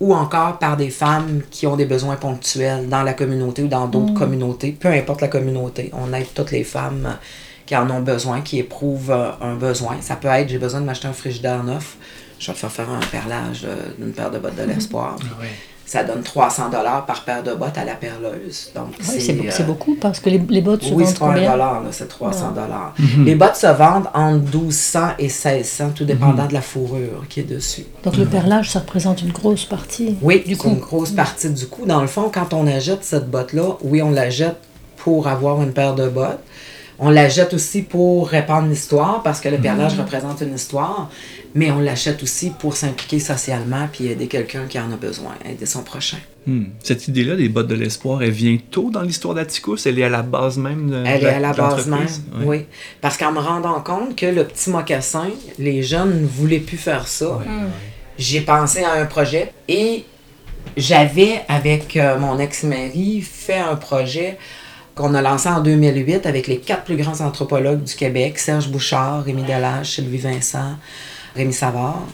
ou 0.00 0.14
encore 0.14 0.58
par 0.58 0.76
des 0.76 0.90
femmes 0.90 1.42
qui 1.50 1.66
ont 1.66 1.76
des 1.76 1.84
besoins 1.84 2.16
ponctuels 2.16 2.88
dans 2.88 3.02
la 3.02 3.14
communauté 3.14 3.62
ou 3.62 3.68
dans 3.68 3.86
d'autres 3.86 4.12
mmh. 4.12 4.18
communautés, 4.18 4.72
peu 4.72 4.88
importe 4.88 5.20
la 5.20 5.28
communauté. 5.28 5.92
On 5.92 6.12
aide 6.12 6.26
toutes 6.34 6.50
les 6.50 6.64
femmes 6.64 7.18
qui 7.66 7.76
en 7.76 7.88
ont 7.88 8.00
besoin, 8.00 8.40
qui 8.40 8.58
éprouvent 8.58 9.12
un 9.40 9.54
besoin. 9.54 9.98
Ça 10.00 10.16
peut 10.16 10.28
être 10.28 10.48
j'ai 10.48 10.58
besoin 10.58 10.80
de 10.80 10.86
m'acheter 10.86 11.06
un 11.06 11.12
frigidaire 11.12 11.62
neuf, 11.62 11.96
je 12.40 12.48
vais 12.48 12.52
te 12.54 12.58
faire 12.58 12.72
faire 12.72 12.90
un 12.90 13.00
perlage 13.12 13.66
d'une 13.96 14.12
paire 14.12 14.30
de 14.30 14.38
bottes 14.38 14.56
de 14.56 14.64
l'espoir. 14.64 15.16
Mmh. 15.20 15.26
Oui 15.40 15.46
ça 15.92 16.04
donne 16.04 16.22
300 16.22 16.70
dollars 16.70 17.04
par 17.04 17.22
paire 17.22 17.42
de 17.42 17.52
bottes 17.52 17.76
à 17.76 17.84
la 17.84 17.94
perleuse. 17.94 18.70
Donc, 18.74 18.94
oui, 18.98 19.20
c'est 19.20 19.60
euh, 19.60 19.64
beaucoup 19.66 19.94
parce 20.00 20.20
que 20.20 20.30
les, 20.30 20.38
les 20.38 20.62
bottes 20.62 20.82
se 20.84 20.94
oui, 20.94 21.04
vendent 21.04 21.18
combien? 21.18 21.52
Oui, 21.52 21.88
c'est 21.90 22.08
300 22.08 22.52
dollars. 22.52 22.94
Mm 22.98 23.04
-hmm. 23.04 23.24
Les 23.26 23.34
bottes 23.34 23.56
se 23.56 23.66
vendent 23.66 24.08
entre 24.14 24.56
1200 24.56 25.00
et 25.18 25.28
1600, 25.28 25.90
tout 25.94 26.06
dépendant 26.06 26.32
mm 26.32 26.46
-hmm. 26.46 26.48
de 26.48 26.54
la 26.54 26.62
fourrure 26.62 27.20
qui 27.28 27.40
est 27.40 27.50
dessus. 27.56 27.84
Donc, 28.04 28.16
le 28.16 28.24
perlage, 28.36 28.70
ça 28.70 28.78
représente 28.84 29.18
une 29.26 29.32
grosse 29.40 29.66
partie 29.76 30.16
Oui, 30.28 30.36
du 30.50 30.56
coup. 30.56 30.68
une 30.70 30.84
grosse 30.90 31.12
partie 31.24 31.50
du 31.62 31.66
coup. 31.72 31.84
Dans 31.94 32.02
le 32.06 32.10
fond, 32.14 32.26
quand 32.36 32.50
on 32.60 32.64
achète 32.78 33.02
cette 33.12 33.28
botte-là, 33.34 33.68
oui, 33.90 33.98
on 34.08 34.12
la 34.22 34.28
jette 34.40 34.60
pour 35.02 35.20
avoir 35.36 35.54
une 35.64 35.72
paire 35.78 35.94
de 36.02 36.08
bottes. 36.18 36.42
On 36.98 37.10
la 37.10 37.28
jette 37.28 37.54
aussi 37.54 37.82
pour 37.82 38.28
répandre 38.28 38.68
l'histoire 38.68 39.22
parce 39.22 39.40
que 39.40 39.48
le 39.48 39.58
perlage 39.58 39.96
mmh. 39.96 40.00
représente 40.00 40.40
une 40.40 40.54
histoire 40.54 41.10
mais 41.54 41.70
on 41.70 41.80
l'achète 41.80 42.22
aussi 42.22 42.50
pour 42.50 42.76
s'impliquer 42.76 43.18
socialement 43.18 43.88
puis 43.92 44.06
aider 44.06 44.26
quelqu'un 44.26 44.66
qui 44.66 44.78
en 44.78 44.90
a 44.92 44.96
besoin, 44.96 45.34
aider 45.48 45.66
son 45.66 45.82
prochain. 45.82 46.16
Hmm. 46.46 46.64
Cette 46.82 47.08
idée-là 47.08 47.36
des 47.36 47.48
bottes 47.48 47.68
de 47.68 47.74
l'espoir, 47.74 48.22
elle 48.22 48.30
vient 48.30 48.56
tôt 48.70 48.90
dans 48.90 49.02
l'histoire 49.02 49.34
d'Atticus? 49.34 49.86
Elle 49.86 49.98
est 49.98 50.04
à 50.04 50.08
la 50.08 50.22
base 50.22 50.58
même 50.58 50.90
de 50.90 51.04
Elle 51.06 51.24
est 51.24 51.28
à 51.28 51.40
la 51.40 51.52
base 51.52 51.86
même, 51.86 52.06
oui. 52.36 52.44
oui. 52.46 52.66
Parce 53.00 53.16
qu'en 53.16 53.32
me 53.32 53.38
rendant 53.38 53.80
compte 53.80 54.16
que 54.16 54.26
le 54.26 54.44
petit 54.44 54.70
mocassin, 54.70 55.28
les 55.58 55.82
jeunes 55.82 56.22
ne 56.22 56.26
voulaient 56.26 56.58
plus 56.58 56.78
faire 56.78 57.06
ça, 57.06 57.38
oui. 57.38 57.46
hmm. 57.46 57.70
j'ai 58.18 58.40
pensé 58.40 58.82
à 58.82 58.92
un 58.92 59.06
projet 59.06 59.52
et 59.68 60.04
j'avais, 60.76 61.42
avec 61.48 61.96
euh, 61.96 62.18
mon 62.18 62.38
ex-mari, 62.38 63.20
fait 63.20 63.58
un 63.58 63.76
projet 63.76 64.38
qu'on 64.94 65.14
a 65.14 65.22
lancé 65.22 65.48
en 65.48 65.60
2008 65.60 66.26
avec 66.26 66.46
les 66.46 66.58
quatre 66.58 66.84
plus 66.84 66.96
grands 66.96 67.20
anthropologues 67.20 67.82
du 67.82 67.94
Québec, 67.94 68.38
Serge 68.38 68.68
Bouchard, 68.68 69.24
Rémi 69.24 69.42
Delage, 69.42 69.94
Sylvie 69.94 70.18
Vincent, 70.18 70.76
Rémi 71.34 71.52
Savard. 71.52 72.06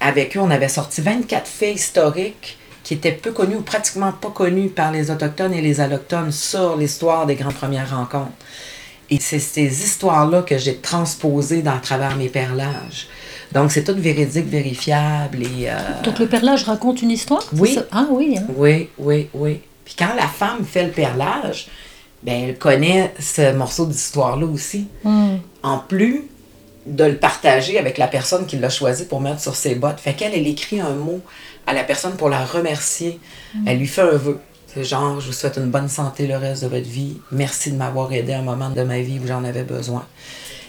Avec 0.00 0.36
eux, 0.36 0.40
on 0.40 0.50
avait 0.50 0.68
sorti 0.68 1.00
24 1.00 1.46
faits 1.46 1.74
historiques 1.74 2.58
qui 2.82 2.94
étaient 2.94 3.12
peu 3.12 3.32
connus 3.32 3.56
ou 3.56 3.62
pratiquement 3.62 4.12
pas 4.12 4.30
connus 4.30 4.68
par 4.68 4.92
les 4.92 5.10
Autochtones 5.10 5.54
et 5.54 5.60
les 5.60 5.80
Allochtones 5.80 6.32
sur 6.32 6.76
l'histoire 6.76 7.26
des 7.26 7.34
grandes 7.34 7.54
premières 7.54 7.90
rencontres. 7.90 8.32
Et 9.10 9.18
c'est 9.20 9.40
ces 9.40 9.66
histoires-là 9.84 10.42
que 10.42 10.56
j'ai 10.56 10.76
transposées 10.76 11.62
dans, 11.62 11.74
à 11.74 11.78
travers 11.78 12.16
mes 12.16 12.28
perlages. 12.28 13.08
Donc, 13.52 13.72
c'est 13.72 13.82
tout 13.82 13.94
véridique, 13.96 14.46
vérifiable. 14.46 15.42
Et, 15.42 15.68
euh... 15.68 16.02
Donc, 16.04 16.20
le 16.20 16.26
perlage 16.26 16.64
raconte 16.64 17.02
une 17.02 17.10
histoire? 17.10 17.42
Oui. 17.56 17.76
Ah 17.90 18.06
oui. 18.08 18.36
Hein? 18.38 18.46
Oui, 18.56 18.88
oui, 18.98 19.28
oui. 19.34 19.60
Puis 19.84 19.96
quand 19.98 20.14
la 20.14 20.28
femme 20.28 20.64
fait 20.64 20.84
le 20.84 20.92
perlage, 20.92 21.66
ben, 22.22 22.48
elle 22.48 22.58
connaît 22.58 23.12
ce 23.18 23.52
morceau 23.52 23.86
d'histoire-là 23.86 24.46
aussi. 24.46 24.88
Mm. 25.04 25.36
En 25.62 25.78
plus, 25.78 26.24
de 26.86 27.04
le 27.04 27.16
partager 27.16 27.78
avec 27.78 27.98
la 27.98 28.08
personne 28.08 28.46
qui 28.46 28.56
l'a 28.56 28.70
choisi 28.70 29.04
pour 29.04 29.20
mettre 29.20 29.40
sur 29.40 29.54
ses 29.54 29.74
bottes. 29.74 30.00
Fait 30.00 30.14
qu'elle, 30.14 30.34
elle 30.34 30.46
écrit 30.46 30.80
un 30.80 30.94
mot 30.94 31.20
à 31.66 31.72
la 31.72 31.84
personne 31.84 32.14
pour 32.16 32.28
la 32.28 32.44
remercier. 32.44 33.18
Mm. 33.54 33.68
Elle 33.68 33.78
lui 33.78 33.86
fait 33.86 34.02
un 34.02 34.16
vœu. 34.16 34.38
C'est 34.72 34.84
genre, 34.84 35.20
je 35.20 35.26
vous 35.26 35.32
souhaite 35.32 35.56
une 35.56 35.70
bonne 35.70 35.88
santé 35.88 36.26
le 36.26 36.36
reste 36.36 36.62
de 36.62 36.68
votre 36.68 36.88
vie. 36.88 37.16
Merci 37.32 37.72
de 37.72 37.76
m'avoir 37.76 38.12
aidé 38.12 38.34
à 38.34 38.38
un 38.38 38.42
moment 38.42 38.70
de 38.70 38.82
ma 38.82 39.00
vie 39.00 39.18
où 39.22 39.26
j'en 39.26 39.42
avais 39.44 39.64
besoin. 39.64 40.04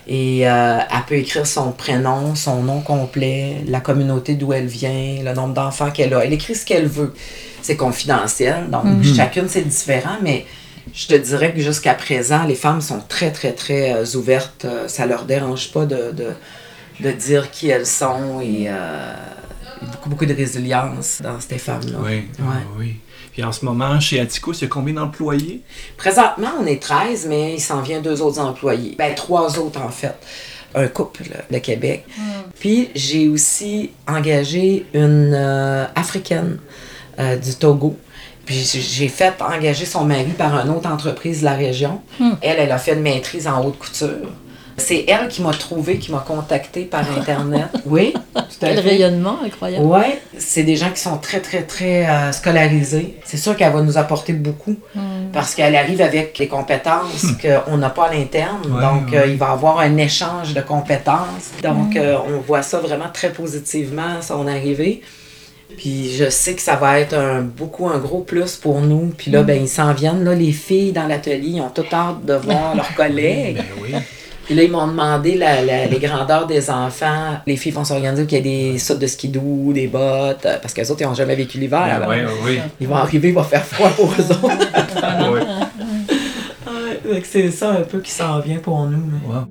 Et 0.07 0.49
euh, 0.49 0.79
elle 0.79 1.03
peut 1.07 1.15
écrire 1.15 1.45
son 1.45 1.71
prénom, 1.71 2.33
son 2.33 2.63
nom 2.63 2.81
complet, 2.81 3.57
la 3.67 3.79
communauté 3.79 4.33
d'où 4.33 4.51
elle 4.53 4.65
vient, 4.65 5.21
le 5.23 5.33
nombre 5.33 5.53
d'enfants 5.53 5.91
qu'elle 5.91 6.13
a. 6.15 6.25
Elle 6.25 6.33
écrit 6.33 6.55
ce 6.55 6.65
qu'elle 6.65 6.87
veut. 6.87 7.13
C'est 7.61 7.75
confidentiel, 7.75 8.69
donc 8.71 8.85
mm 8.85 9.01
-hmm. 9.01 9.15
chacune 9.15 9.47
c'est 9.47 9.61
différent, 9.61 10.17
mais 10.23 10.45
je 10.93 11.07
te 11.07 11.15
dirais 11.15 11.53
que 11.53 11.61
jusqu'à 11.61 11.93
présent, 11.93 12.43
les 12.43 12.55
femmes 12.55 12.81
sont 12.81 13.01
très, 13.07 13.31
très, 13.31 13.53
très 13.53 13.93
euh, 13.93 14.17
ouvertes. 14.17 14.65
Ça 14.87 15.05
leur 15.05 15.25
dérange 15.25 15.71
pas 15.71 15.85
de, 15.85 16.11
de, 16.11 16.31
de, 16.99 17.11
dire 17.11 17.51
qui 17.51 17.69
elles 17.69 17.85
sont 17.85 18.41
et 18.41 18.65
euh, 18.67 19.13
beaucoup, 19.81 20.09
beaucoup 20.09 20.25
de 20.25 20.33
résilience 20.33 21.21
dans 21.21 21.39
ces 21.39 21.57
femmes-là. 21.57 21.99
Oui, 22.01 22.11
ouais. 22.11 22.25
ah, 22.41 22.61
oui. 22.77 22.95
Puis 23.31 23.43
en 23.43 23.51
ce 23.51 23.63
moment, 23.63 23.99
chez 23.99 24.19
Atticus, 24.19 24.59
il 24.59 24.63
y 24.63 24.65
a 24.65 24.69
combien 24.69 24.93
d'employés? 24.93 25.61
Présentement, 25.97 26.49
on 26.59 26.65
est 26.65 26.81
13, 26.81 27.27
mais 27.29 27.53
il 27.55 27.61
s'en 27.61 27.81
vient 27.81 28.01
deux 28.01 28.21
autres 28.21 28.39
employés. 28.39 28.95
Ben, 28.97 29.15
trois 29.15 29.57
autres, 29.57 29.81
en 29.81 29.89
fait. 29.89 30.15
Un 30.75 30.87
couple 30.87 31.23
de 31.49 31.57
Québec. 31.59 32.05
Mm. 32.17 32.21
Puis, 32.59 32.89
j'ai 32.93 33.29
aussi 33.29 33.91
engagé 34.07 34.85
une 34.93 35.33
euh, 35.33 35.85
Africaine 35.95 36.57
euh, 37.19 37.35
du 37.35 37.55
Togo 37.55 37.97
puis 38.45 38.55
j'ai 38.55 39.07
fait 39.07 39.33
engager 39.41 39.85
son 39.85 40.03
mari 40.03 40.31
par 40.37 40.53
une 40.55 40.71
autre 40.71 40.89
entreprise 40.89 41.41
de 41.41 41.45
la 41.45 41.53
région. 41.53 42.01
Hmm. 42.19 42.31
Elle, 42.41 42.57
elle 42.59 42.71
a 42.71 42.77
fait 42.77 42.93
une 42.93 43.01
maîtrise 43.01 43.47
en 43.47 43.63
haute 43.63 43.77
couture. 43.77 44.29
C'est 44.77 45.05
elle 45.07 45.27
qui 45.27 45.43
m'a 45.43 45.51
trouvé, 45.51 45.99
qui 45.99 46.11
m'a 46.11 46.23
contacté 46.25 46.85
par 46.85 47.01
Internet. 47.17 47.67
Oui. 47.85 48.13
Quel 48.59 48.79
rayonnement 48.79 49.39
incroyable. 49.45 49.85
Oui, 49.85 50.05
c'est 50.37 50.63
des 50.63 50.75
gens 50.75 50.89
qui 50.89 51.01
sont 51.01 51.17
très, 51.17 51.39
très, 51.39 51.63
très 51.63 52.07
euh, 52.07 52.31
scolarisés. 52.31 53.17
C'est 53.25 53.37
sûr 53.37 53.55
qu'elle 53.55 53.73
va 53.73 53.81
nous 53.81 53.97
apporter 53.97 54.33
beaucoup. 54.33 54.75
Mm. 54.95 55.31
parce 55.33 55.55
qu'elle 55.55 55.75
arrive 55.75 56.01
avec 56.01 56.37
les 56.37 56.47
compétences 56.47 57.25
qu'on 57.41 57.77
n'a 57.77 57.89
pas 57.89 58.07
à 58.07 58.13
l'interne. 58.13 58.61
Ouais, 58.65 58.81
donc, 58.81 59.11
ouais. 59.11 59.17
euh, 59.17 59.27
il 59.27 59.37
va 59.37 59.47
y 59.47 59.51
avoir 59.51 59.79
un 59.79 59.97
échange 59.97 60.53
de 60.53 60.61
compétences. 60.61 61.51
Donc, 61.61 61.95
euh, 61.95 62.17
on 62.27 62.39
voit 62.39 62.61
ça 62.63 62.79
vraiment 62.79 63.09
très 63.13 63.31
positivement, 63.31 64.21
son 64.21 64.47
arrivée. 64.47 65.01
Puis 65.77 66.11
je 66.11 66.29
sais 66.29 66.53
que 66.55 66.61
ça 66.61 66.75
va 66.75 66.99
être 66.99 67.13
un, 67.15 67.41
beaucoup 67.41 67.87
un 67.87 67.97
gros 67.97 68.21
plus 68.21 68.55
pour 68.55 68.81
nous. 68.81 69.11
Puis 69.17 69.31
là, 69.31 69.41
ben, 69.43 69.61
ils 69.61 69.67
s'en 69.69 69.93
viennent. 69.93 70.23
Là, 70.23 70.33
les 70.35 70.51
filles 70.51 70.91
dans 70.91 71.07
l'atelier 71.07 71.49
ils 71.55 71.61
ont 71.61 71.69
tout 71.69 71.85
hâte 71.91 72.25
de 72.25 72.33
voir 72.35 72.75
leurs 72.75 72.93
collègues. 72.95 73.57
Ben 73.57 73.63
oui. 73.81 73.89
Puis 74.45 74.55
là, 74.55 74.63
ils 74.63 74.71
m'ont 74.71 74.87
demandé 74.87 75.35
la- 75.35 75.61
la- 75.63 75.85
les 75.85 75.99
grandeurs 75.99 76.45
des 76.47 76.69
enfants. 76.69 77.37
Les 77.47 77.55
filles 77.55 77.71
vont 77.71 77.85
s'organiser 77.85 78.25
qu'il 78.25 78.37
y 78.45 78.49
ait 78.49 78.71
des 78.73 78.79
sautes 78.79 78.99
de 78.99 79.07
skidoo, 79.07 79.71
des 79.71 79.87
bottes, 79.87 80.45
euh, 80.45 80.57
parce 80.61 80.73
qu'elles 80.73 80.91
autres, 80.91 81.01
ils 81.01 81.07
n'ont 81.07 81.13
jamais 81.13 81.35
vécu 81.35 81.57
l'hiver. 81.57 82.01
Ben 82.05 82.09
oui, 82.09 82.17
oui, 82.45 82.59
Ils 82.81 82.87
vont 82.87 82.95
arriver, 82.95 83.29
il 83.29 83.33
va 83.35 83.43
faire 83.43 83.63
froid 83.65 83.89
pour 83.91 84.11
eux 84.11 84.31
autres. 84.31 84.57
oui. 85.33 85.39
Ouais, 87.11 87.21
c'est 87.29 87.51
ça 87.51 87.69
un 87.71 87.81
peu 87.83 87.99
qui 87.99 88.11
s'en 88.11 88.39
vient 88.39 88.57
pour 88.57 88.83
nous. 88.87 89.03
Wow. 89.25 89.45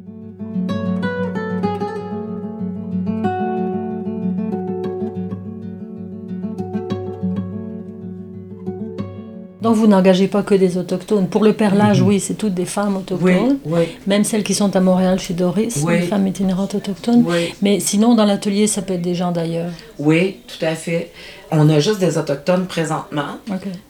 Donc 9.71 9.79
vous 9.79 9.87
n'engagez 9.87 10.27
pas 10.27 10.43
que 10.43 10.57
des 10.57 10.77
autochtones. 10.79 11.29
Pour 11.29 11.45
le 11.45 11.53
perlage, 11.53 12.03
oui, 12.03 12.19
c'est 12.19 12.35
toutes 12.35 12.55
des 12.55 12.65
femmes 12.65 12.97
autochtones. 12.97 13.59
oui, 13.65 13.83
Même 14.09 14.25
celles 14.25 14.43
qui 14.43 14.53
sont 14.53 14.75
à 14.75 14.81
Montréal 14.81 15.21
chez 15.21 15.33
Doris, 15.33 15.81
Oui. 15.87 16.01
les 16.01 16.07
femmes 16.09 16.27
itinérantes 16.27 16.75
autochtones. 16.75 17.25
oui. 17.25 17.55
Mais 17.63 17.79
sinon, 17.79 18.17
dans 18.17 18.25
l'atelier, 18.25 18.67
ça 18.67 18.83
peut 18.83 18.95
être 18.95 19.03
des 19.03 19.15
gens 19.15 19.31
d'ailleurs. 19.31 19.71
Oui, 20.01 20.39
tout 20.49 20.65
à 20.67 20.75
fait. 20.75 21.13
On 21.53 21.69
a 21.69 21.79
juste 21.79 22.01
des 22.01 22.19
autochtones 22.19 22.67
présentement, 22.67 23.37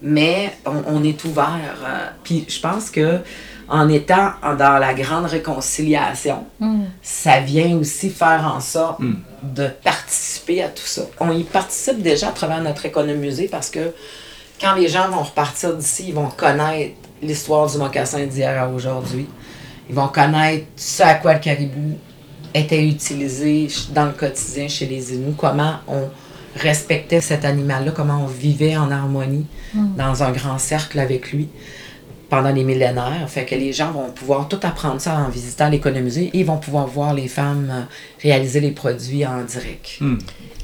mais 0.03 0.53
on, 0.67 0.97
on 0.99 1.03
est 1.03 1.25
ouvert. 1.25 1.77
euh, 1.83 2.09
Puis 2.25 2.45
je 2.47 2.61
pense 2.61 2.91
que 2.91 3.21
en 3.71 3.89
étant 3.89 4.33
dans 4.59 4.79
la 4.79 4.93
grande 4.93 5.25
réconciliation, 5.27 6.45
Mm. 6.59 6.83
ça 7.01 7.41
vient 7.41 7.75
aussi 7.79 8.11
faire 8.11 8.53
en 8.55 8.61
sorte 8.61 9.01
Mm. 9.01 9.15
de 9.55 9.67
participer 9.83 10.63
à 10.63 10.69
tout 10.69 10.85
ça. 10.85 11.03
On 11.21 11.31
y 11.33 11.45
participe 11.45 12.03
déjà 12.03 12.29
à 12.29 12.33
travers 12.33 12.63
notre 12.63 12.85
économusée 12.85 13.49
parce 13.51 13.71
que 13.71 13.93
quand 14.61 14.75
les 14.75 14.89
gens 14.89 15.09
vont 15.09 15.23
repartir 15.23 15.75
d'ici, 15.75 16.07
ils 16.09 16.15
vont 16.15 16.29
connaître 16.29 16.95
l'histoire 17.23 17.71
du 17.71 17.79
mocassin 17.79 18.27
d'hier 18.27 18.63
à 18.63 18.69
aujourd'hui. 18.69 19.27
Ils 19.89 19.95
vont 19.95 20.09
connaître 20.09 20.67
ce 20.77 21.03
à 21.03 21.15
quoi 21.15 21.35
le 21.35 21.41
caribou 21.41 21.99
était 22.55 22.87
utilisé 22.87 23.69
dans 23.93 24.07
le 24.07 24.13
quotidien 24.13 24.69
chez 24.69 24.87
les 24.87 25.15
Inuits, 25.15 25.35
comment 25.37 25.75
on 25.87 26.09
respectait 26.57 27.21
cet 27.21 27.45
animal-là, 27.45 27.93
comment 27.93 28.23
on 28.25 28.27
vivait 28.27 28.77
en 28.77 28.91
harmonie 28.91 29.47
dans 29.75 30.23
un 30.23 30.33
grand 30.33 30.59
cercle 30.59 30.99
avec 30.99 31.33
lui 31.33 31.49
pendant 32.29 32.51
les 32.51 32.65
millénaires. 32.65 33.29
Fait 33.29 33.45
que 33.45 33.55
les 33.55 33.73
gens 33.73 33.91
vont 33.91 34.11
pouvoir 34.11 34.49
tout 34.49 34.59
apprendre 34.63 35.01
ça 35.01 35.17
en 35.17 35.29
visitant 35.29 35.69
l'économusée 35.69 36.31
et 36.33 36.41
ils 36.41 36.47
vont 36.47 36.59
pouvoir 36.59 36.87
voir 36.87 37.13
les 37.13 37.29
femmes 37.29 37.69
euh, 37.71 37.83
réaliser 38.23 38.61
les 38.61 38.71
produits 38.71 39.27
en 39.27 39.43
direct. 39.43 39.99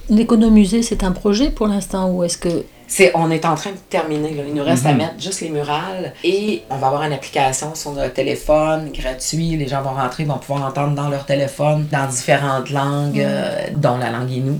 L'économusée, 0.09 0.83
c'est 0.83 1.03
un 1.03 1.11
projet 1.11 1.51
pour 1.51 1.67
l'instant 1.67 2.11
ou 2.11 2.23
est-ce 2.23 2.39
que. 2.39 2.65
C'est, 2.89 3.11
on 3.15 3.31
est 3.31 3.45
en 3.45 3.55
train 3.57 3.71
de 3.73 3.77
terminer. 3.91 4.35
là. 4.35 4.43
Il 4.47 4.55
nous 4.55 4.63
reste 4.65 4.87
à 4.87 4.93
Mhm. 4.93 4.99
mettre 4.99 5.15
juste 5.21 5.41
les 5.41 5.49
murales 5.49 6.13
et 6.23 6.63
on 6.71 6.77
va 6.77 6.87
avoir 6.87 7.03
une 7.03 7.13
application 7.13 7.75
sur 7.75 7.93
notre 7.93 8.13
téléphone 8.15 8.91
gratuit. 8.93 9.57
Les 9.57 9.67
gens 9.69 9.83
vont 9.83 9.95
rentrer, 9.95 10.25
vont 10.25 10.39
pouvoir 10.39 10.65
entendre 10.67 10.95
dans 10.95 11.09
leur 11.09 11.27
téléphone 11.27 11.87
dans 11.91 12.07
différentes 12.07 12.71
langues, 12.71 13.21
euh, 13.21 13.67
dont 13.77 13.97
la 13.99 14.11
langue 14.11 14.31
Innu. 14.31 14.59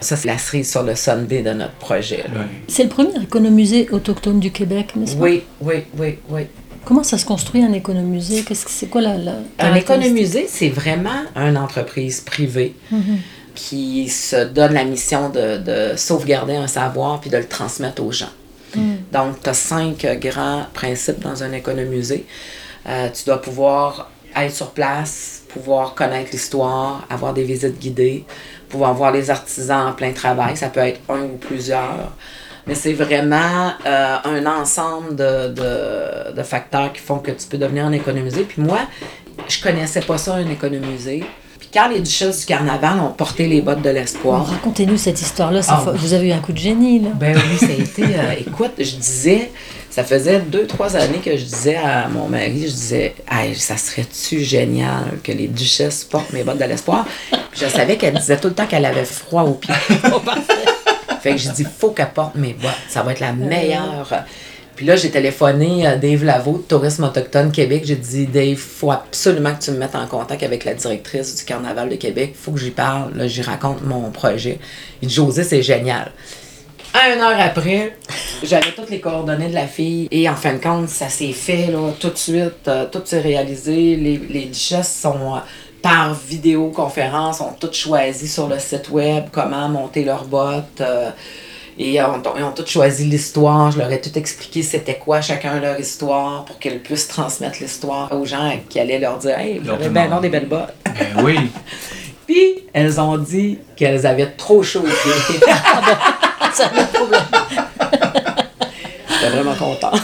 Ça, 0.00 0.16
c'est 0.16 0.28
la 0.28 0.38
cerise 0.38 0.70
sur 0.70 0.82
le 0.82 0.94
Sunday 0.94 1.42
de 1.42 1.52
notre 1.52 1.74
projet. 1.74 2.24
C'est 2.68 2.84
le 2.84 2.88
premier 2.88 3.20
économusée 3.22 3.88
autochtone 3.90 4.38
du 4.40 4.50
Québec, 4.52 4.94
n'est-ce 4.96 5.16
pas? 5.16 5.22
Oui, 5.24 5.42
oui, 5.60 5.84
oui, 5.98 6.18
oui. 6.28 6.42
Comment 6.84 7.02
ça 7.02 7.18
se 7.18 7.26
construit 7.26 7.62
un 7.64 7.72
économusée? 7.72 8.42
Qu'est-ce 8.44 8.64
que 8.64 8.70
c'est 8.70 8.86
quoi 8.86 9.00
la, 9.02 9.16
la 9.18 9.32
Un 9.58 9.74
économusée, 9.74 10.46
c'est 10.48 10.68
vraiment 10.70 11.22
une 11.36 11.56
entreprise 11.58 12.20
privée 12.20 12.74
Mhm. 12.90 13.18
Qui 13.58 14.08
se 14.08 14.44
donne 14.44 14.72
la 14.74 14.84
mission 14.84 15.30
de, 15.30 15.56
de 15.58 15.96
sauvegarder 15.96 16.54
un 16.54 16.68
savoir 16.68 17.20
puis 17.20 17.28
de 17.28 17.38
le 17.38 17.48
transmettre 17.48 18.00
aux 18.02 18.12
gens. 18.12 18.34
Mm. 18.76 18.94
Donc, 19.12 19.42
tu 19.42 19.50
as 19.50 19.54
cinq 19.54 20.06
grands 20.20 20.62
principes 20.72 21.18
dans 21.20 21.42
un 21.42 21.52
économusée. 21.52 22.24
Euh, 22.86 23.08
tu 23.12 23.24
dois 23.24 23.42
pouvoir 23.42 24.10
être 24.36 24.54
sur 24.54 24.70
place, 24.70 25.42
pouvoir 25.48 25.94
connaître 25.94 26.30
l'histoire, 26.32 27.04
avoir 27.10 27.34
des 27.34 27.42
visites 27.42 27.78
guidées, 27.80 28.24
pouvoir 28.68 28.94
voir 28.94 29.10
les 29.10 29.28
artisans 29.28 29.88
en 29.88 29.92
plein 29.92 30.12
travail. 30.12 30.56
Ça 30.56 30.68
peut 30.68 30.86
être 30.90 31.00
un 31.08 31.22
ou 31.22 31.36
plusieurs. 31.48 32.12
Mais 32.68 32.76
c'est 32.76 32.92
vraiment 32.92 33.72
euh, 33.86 34.16
un 34.24 34.46
ensemble 34.46 35.16
de, 35.16 35.48
de- 35.48 36.32
de 36.38 36.42
facteurs 36.44 36.92
qui 36.92 37.00
font 37.00 37.18
que 37.18 37.32
tu 37.32 37.46
peux 37.50 37.58
devenir 37.58 37.86
un 37.86 37.92
économusée. 37.92 38.44
Puis 38.44 38.62
moi, 38.62 38.80
je 39.48 39.60
connaissais 39.60 40.02
pas 40.02 40.18
ça, 40.18 40.34
un 40.34 40.48
économusée. 40.48 41.24
Quand 41.72 41.88
les 41.88 42.00
duchesses 42.00 42.40
du 42.40 42.46
carnaval 42.46 42.98
ont 43.00 43.10
porté 43.12 43.46
les 43.46 43.60
bottes 43.60 43.82
de 43.82 43.90
l'espoir, 43.90 44.46
Racontez-nous 44.46 44.96
cette 44.96 45.20
histoire-là. 45.20 45.60
Ah, 45.68 45.82
fa- 45.84 45.90
oui. 45.92 45.98
Vous 46.00 46.12
avez 46.14 46.28
eu 46.28 46.32
un 46.32 46.38
coup 46.38 46.52
de 46.52 46.58
génie, 46.58 47.00
là. 47.00 47.10
ben 47.14 47.36
oui, 47.36 47.58
ça 47.58 47.66
a 47.66 47.70
été. 47.70 48.02
euh, 48.18 48.32
écoute, 48.46 48.72
je 48.78 48.96
disais, 48.96 49.50
ça 49.90 50.02
faisait 50.02 50.40
deux, 50.40 50.66
trois 50.66 50.96
années 50.96 51.18
que 51.22 51.36
je 51.36 51.44
disais 51.44 51.76
à 51.76 52.08
mon 52.08 52.26
mari, 52.28 52.62
je 52.62 52.72
disais, 52.72 53.14
hey, 53.30 53.54
ça 53.54 53.76
serait-tu 53.76 54.42
génial 54.42 55.18
que 55.22 55.32
les 55.32 55.46
duchesses 55.48 56.04
portent 56.04 56.32
mes 56.32 56.42
bottes 56.42 56.58
de 56.58 56.64
l'espoir? 56.64 57.06
Puis 57.30 57.60
je 57.60 57.66
savais 57.66 57.96
qu'elle 57.96 58.14
disait 58.14 58.38
tout 58.38 58.48
le 58.48 58.54
temps 58.54 58.66
qu'elle 58.66 58.86
avait 58.86 59.04
froid 59.04 59.42
aux 59.42 59.54
pieds. 59.54 59.74
fait 61.20 61.32
que 61.32 61.36
j'ai 61.38 61.50
dit, 61.50 61.66
faut 61.78 61.90
qu'elle 61.90 62.10
porte 62.10 62.34
mes 62.36 62.54
bottes, 62.54 62.70
ça 62.88 63.02
va 63.02 63.12
être 63.12 63.20
la 63.20 63.32
meilleure. 63.32 64.06
Puis 64.78 64.86
là, 64.86 64.94
j'ai 64.94 65.10
téléphoné 65.10 65.88
à 65.88 65.96
Dave 65.96 66.22
Lavo 66.22 66.58
de 66.58 66.62
Tourisme 66.62 67.02
Autochtone 67.02 67.50
Québec. 67.50 67.82
J'ai 67.84 67.96
dit, 67.96 68.26
Dave, 68.28 68.54
faut 68.54 68.92
absolument 68.92 69.52
que 69.52 69.60
tu 69.60 69.72
me 69.72 69.78
mettes 69.78 69.96
en 69.96 70.06
contact 70.06 70.44
avec 70.44 70.64
la 70.64 70.74
directrice 70.74 71.34
du 71.34 71.42
Carnaval 71.42 71.88
de 71.88 71.96
Québec. 71.96 72.36
faut 72.40 72.52
que 72.52 72.60
j'y 72.60 72.70
parle. 72.70 73.12
Là, 73.16 73.26
j'y 73.26 73.42
raconte 73.42 73.82
mon 73.82 74.12
projet. 74.12 74.60
Il 75.02 75.08
dit, 75.08 75.14
José, 75.16 75.42
c'est 75.42 75.64
génial. 75.64 76.12
Un 76.94 77.18
heure 77.20 77.40
après, 77.40 77.96
j'avais 78.44 78.70
toutes 78.70 78.90
les 78.90 79.00
coordonnées 79.00 79.48
de 79.48 79.54
la 79.54 79.66
fille 79.66 80.06
et 80.12 80.28
en 80.28 80.36
fin 80.36 80.52
de 80.52 80.60
compte, 80.60 80.88
ça 80.88 81.08
s'est 81.08 81.32
fait 81.32 81.72
là, 81.72 81.90
tout 81.98 82.10
de 82.10 82.16
suite, 82.16 82.68
euh, 82.68 82.86
tout 82.86 83.02
s'est 83.04 83.20
réalisé. 83.20 83.96
Les, 83.96 84.16
les 84.30 84.52
sont 84.84 85.34
euh, 85.34 85.40
par 85.82 86.14
vidéoconférence, 86.14 87.40
ont 87.40 87.52
toutes 87.58 87.74
choisi 87.74 88.28
sur 88.28 88.46
le 88.46 88.60
site 88.60 88.90
web 88.90 89.24
comment 89.32 89.68
monter 89.68 90.04
leurs 90.04 90.26
bottes. 90.26 90.80
euh, 90.82 91.10
et 91.78 92.02
ont, 92.02 92.20
ils 92.36 92.42
ont 92.42 92.50
toutes 92.50 92.68
choisi 92.68 93.04
l'histoire. 93.04 93.70
Je 93.70 93.78
leur 93.78 93.90
ai 93.92 94.00
tout 94.00 94.16
expliqué 94.18 94.62
c'était 94.62 94.96
quoi 94.96 95.20
chacun 95.20 95.60
leur 95.60 95.78
histoire 95.78 96.44
pour 96.44 96.58
qu'elles 96.58 96.80
puissent 96.80 97.06
transmettre 97.08 97.58
l'histoire 97.60 98.10
aux 98.12 98.24
gens 98.24 98.58
qui 98.68 98.80
allaient 98.80 98.98
leur 98.98 99.18
dire 99.18 99.38
Hey, 99.38 99.58
vous 99.58 99.70
avez 99.70 99.88
bien 99.88 100.06
demander. 100.06 100.08
non 100.08 100.20
des 100.20 100.28
belles 100.28 100.48
bottes. 100.48 100.74
Ben 100.84 101.22
oui. 101.22 101.38
Puis 102.26 102.64
elles 102.72 103.00
ont 103.00 103.16
dit 103.16 103.58
qu'elles 103.76 104.06
avaient 104.06 104.30
trop 104.32 104.62
chaud 104.62 104.80
aux 104.80 104.82
pieds. 104.82 105.40
Problème. 106.92 107.22
J'étais 109.08 109.30
vraiment 109.30 109.54
content. 109.54 109.92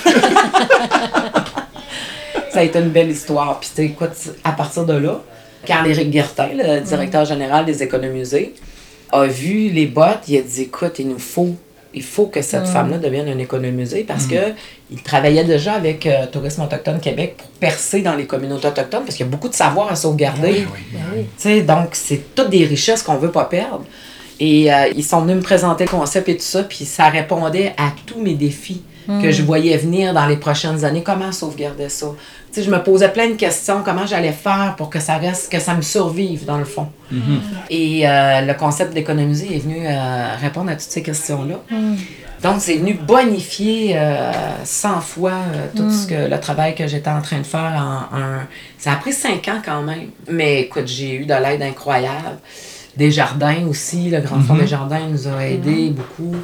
ça 2.51 2.61
a 2.61 2.63
été 2.63 2.79
une 2.79 2.91
belle 2.91 3.11
histoire. 3.11 3.59
Puis, 3.61 3.71
tu 3.71 3.77
sais, 3.77 3.85
écoute, 3.87 4.13
à 4.45 4.53
partir 4.53 4.87
de 4.87 4.95
là, 4.95 5.21
Carl-Éric 5.67 6.11
Guertin, 6.11 6.49
le 6.55 6.81
directeur 6.81 7.25
général 7.25 7.65
des 7.67 7.83
économusées, 7.83 8.55
a 9.13 9.27
vu 9.27 9.71
les 9.71 9.87
bottes. 9.87 10.29
Il 10.29 10.39
a 10.39 10.43
dit 10.43 10.63
écoute, 10.63 10.99
il 10.99 11.09
nous 11.09 11.19
faut. 11.19 11.57
Il 11.95 12.03
faut 12.03 12.27
que 12.27 12.43
cette 12.43 12.67
femme-là 12.67 12.99
devienne 12.99 13.29
un 13.29 13.39
économusée 13.39 14.05
parce 14.05 14.27
que 14.27 14.53
il 14.91 15.03
travaillait 15.03 15.45
déjà 15.45 15.75
avec 15.75 16.07
euh, 16.07 16.27
Tourisme 16.31 16.63
Autochtone 16.63 17.01
Québec 17.01 17.37
pour 17.37 17.49
percer 17.49 18.03
dans 18.03 18.15
les 18.15 18.27
communautés 18.27 18.69
autochtones 18.69 19.05
parce 19.05 19.17
qu'il 19.17 19.27
y 19.27 19.29
a 19.29 19.31
beaucoup 19.31 19.49
de 19.49 19.55
savoir 19.55 19.91
à 19.91 19.97
sauvegarder. 19.97 20.67
Ben 20.93 21.01
oui. 21.15 21.25
Tu 21.37 21.43
sais, 21.43 21.63
donc, 21.63 21.91
c'est 21.93 22.35
toutes 22.35 22.51
des 22.51 22.65
richesses 22.65 23.03
qu'on 23.03 23.17
veut 23.17 23.31
pas 23.31 23.45
perdre. 23.45 23.85
Et 24.41 24.73
euh, 24.73 24.89
ils 24.95 25.05
sont 25.05 25.21
venus 25.23 25.37
me 25.37 25.43
présenter 25.43 25.85
le 25.85 25.91
concept 25.91 26.29
et 26.29 26.37
tout 26.37 26.43
ça, 26.43 26.65
puis 26.65 26.85
ça 26.85 27.09
répondait 27.09 27.73
à 27.77 27.93
tous 28.07 28.21
mes 28.21 28.35
défis 28.35 28.83
que 29.07 29.31
je 29.31 29.43
voyais 29.43 29.77
venir 29.77 30.15
dans 30.15 30.27
les 30.27 30.37
prochaines 30.37 30.85
années. 30.85 31.03
Comment 31.03 31.33
sauvegarder 31.33 31.89
ça? 31.89 32.07
Tu 32.53 32.61
sais, 32.61 32.67
je 32.67 32.71
me 32.71 32.83
posais 32.83 33.09
plein 33.09 33.29
de 33.29 33.35
questions, 33.35 33.83
comment 33.85 34.07
j'allais 34.07 34.33
faire 34.33 34.75
pour 34.77 34.89
que 34.89 35.01
ça 35.01 35.17
reste, 35.17 35.51
que 35.51 35.59
ça 35.59 35.75
me 35.75 35.83
survive, 35.83 36.45
dans 36.45 36.59
le 36.59 36.65
fond. 36.65 36.89
Et 37.71 38.09
euh, 38.09 38.41
le 38.43 38.55
concept 38.55 38.95
d'économiser 38.95 39.57
est 39.57 39.59
venu 39.59 39.87
euh, 39.87 40.37
répondre 40.41 40.71
à 40.71 40.75
toutes 40.75 40.91
ces 40.91 41.03
questions-là. 41.03 41.57
Donc, 42.45 42.57
c'est 42.59 42.77
venu 42.77 42.93
bonifier 42.93 43.97
euh, 43.97 44.31
100 44.65 45.01
fois 45.01 45.33
euh, 45.33 45.67
tout 45.75 45.91
ce 45.91 46.07
que 46.07 46.29
le 46.31 46.39
travail 46.39 46.75
que 46.75 46.87
j'étais 46.87 47.09
en 47.09 47.23
train 47.23 47.39
de 47.39 47.47
faire 47.47 47.73
en 48.13 48.15
un. 48.15 48.47
Ça 48.77 48.93
a 48.93 48.97
pris 48.97 49.15
cinq 49.15 49.49
ans 49.49 49.63
quand 49.65 49.81
même. 49.81 50.09
Mais 50.31 50.61
écoute, 50.61 50.87
j'ai 50.87 51.15
eu 51.15 51.25
de 51.25 51.33
l'aide 51.33 51.63
incroyable. 51.63 52.39
Des 52.99 53.11
jardins 53.11 53.67
aussi, 53.67 54.11
le 54.11 54.21
Grand 54.21 54.41
Fonds 54.41 54.57
des 54.57 54.67
Jardins 54.67 55.09
nous 55.09 55.27
a 55.27 55.47
aidés 55.47 55.91
beaucoup. 55.91 56.37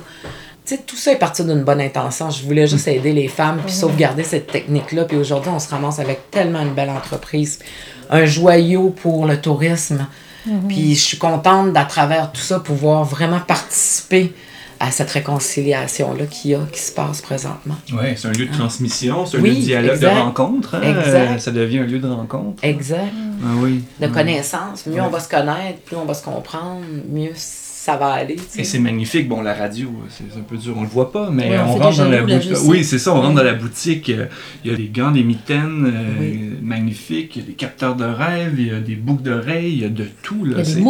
Tu 0.70 0.76
sais, 0.76 0.82
tout 0.86 0.94
ça 0.94 1.10
est 1.10 1.16
parti 1.18 1.42
d'une 1.42 1.64
bonne 1.64 1.80
intention. 1.80 2.30
Je 2.30 2.44
voulais 2.44 2.68
juste 2.68 2.86
aider 2.86 3.12
les 3.12 3.26
femmes 3.26 3.58
puis 3.66 3.74
sauvegarder 3.74 4.22
cette 4.22 4.46
technique-là. 4.46 5.04
Puis 5.04 5.16
aujourd'hui, 5.16 5.50
on 5.52 5.58
se 5.58 5.68
ramasse 5.68 5.98
avec 5.98 6.30
tellement 6.30 6.60
une 6.60 6.74
belle 6.74 6.90
entreprise. 6.90 7.58
Un 8.08 8.24
joyau 8.24 8.90
pour 8.90 9.26
le 9.26 9.40
tourisme. 9.40 10.06
Puis 10.68 10.94
je 10.94 11.00
suis 11.00 11.18
contente 11.18 11.72
d'à 11.72 11.84
travers 11.86 12.30
tout 12.30 12.40
ça 12.40 12.60
pouvoir 12.60 13.02
vraiment 13.02 13.40
participer 13.40 14.32
à 14.78 14.92
cette 14.92 15.10
réconciliation-là 15.10 16.26
qu'il 16.26 16.52
y 16.52 16.54
a, 16.54 16.60
qui 16.72 16.80
se 16.80 16.92
passe 16.92 17.20
présentement. 17.20 17.74
Oui, 17.92 18.10
c'est 18.14 18.28
un 18.28 18.32
lieu 18.32 18.46
de 18.46 18.52
transmission, 18.56 19.26
c'est 19.26 19.38
un 19.38 19.40
Oui, 19.40 19.50
lieu 19.50 19.56
de 19.56 19.60
dialogue, 19.62 19.94
exact. 19.96 20.14
de 20.14 20.20
rencontre. 20.20 20.74
hein. 20.76 20.82
Exact. 21.00 21.40
Ça 21.40 21.50
devient 21.50 21.80
un 21.80 21.84
lieu 21.86 21.98
de 21.98 22.08
rencontre. 22.08 22.62
Exact. 22.64 23.12
Ah 23.42 23.54
oui. 23.56 23.82
De 24.00 24.06
connaissance. 24.06 24.86
Mieux 24.86 24.94
Ouais. 24.94 25.00
on 25.00 25.10
va 25.10 25.18
se 25.18 25.28
connaître, 25.28 25.80
plus 25.84 25.96
on 25.96 26.04
va 26.04 26.14
se 26.14 26.22
comprendre, 26.22 26.80
mieux 27.10 27.32
ça 27.82 27.96
va 27.96 28.08
aller. 28.12 28.36
Et 28.58 28.64
c'est 28.64 28.78
magnifique. 28.78 29.26
Bon, 29.26 29.40
la 29.40 29.54
radio, 29.54 29.88
c'est 30.10 30.38
un 30.38 30.42
peu 30.42 30.58
dur, 30.58 30.74
on 30.76 30.82
le 30.82 30.88
voit 30.88 31.10
pas, 31.10 31.30
mais 31.32 31.48
Ouais, 31.48 31.58
on 31.66 31.76
rentre 31.76 31.96
dans 31.96 32.10
la 32.10 32.20
boutique. 32.22 32.52
Oui, 32.66 32.84
c'est 32.84 32.98
ça, 32.98 33.14
on 33.14 33.22
rentre 33.22 33.36
dans 33.36 33.42
la 33.42 33.54
boutique. 33.54 34.08
Il 34.08 34.70
y 34.70 34.74
a 34.74 34.76
des 34.76 34.88
gants, 34.88 35.10
des 35.10 35.22
mitaines 35.22 35.86
euh, 35.86 36.20
Oui. 36.20 36.50
magnifiques, 36.60 37.36
il 37.36 37.42
y 37.42 37.44
a 37.44 37.48
des 37.48 37.54
capteurs 37.54 37.96
de 37.96 38.04
rêve, 38.04 38.54
il 38.58 38.66
y 38.66 38.70
a 38.70 38.80
des 38.80 38.96
boucles 38.96 39.22
d'oreilles, 39.22 39.72
il 39.72 39.78
y 39.80 39.84
a 39.86 39.88
de 39.88 40.04
tout. 40.22 40.44
Là. 40.44 40.56
Il 40.56 40.58
y 40.58 40.60
a 40.60 40.64
C'est- 40.66 40.74
des 40.74 40.80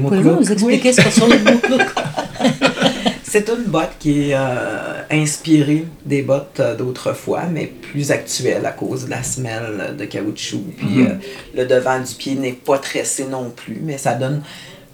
Pouvez-vous 0.00 0.40
nous 0.40 0.52
expliquer 0.52 0.92
ce 0.92 1.00
que 1.00 1.10
sont 1.10 1.26
les 1.28 1.38
mouklouks? 1.38 1.94
C'est 3.22 3.48
une 3.48 3.70
botte 3.70 3.92
qui 4.00 4.30
est 4.30 4.34
euh, 4.34 5.02
inspirée 5.10 5.84
des 6.04 6.22
bottes 6.22 6.58
euh, 6.58 6.76
d'autrefois, 6.76 7.42
mais 7.50 7.66
plus 7.66 8.10
actuelle 8.10 8.66
à 8.66 8.72
cause 8.72 9.04
de 9.04 9.10
la 9.10 9.22
semelle 9.22 9.94
de 9.96 10.04
caoutchouc. 10.04 10.64
Puis 10.76 10.86
Mhm. 10.88 11.06
euh, 11.06 11.14
le 11.56 11.64
devant 11.66 12.00
du 12.00 12.12
pied 12.14 12.34
n'est 12.34 12.52
pas 12.54 12.78
tressé 12.78 13.26
non 13.30 13.50
plus, 13.54 13.78
mais 13.84 13.98
ça 13.98 14.14
donne 14.14 14.42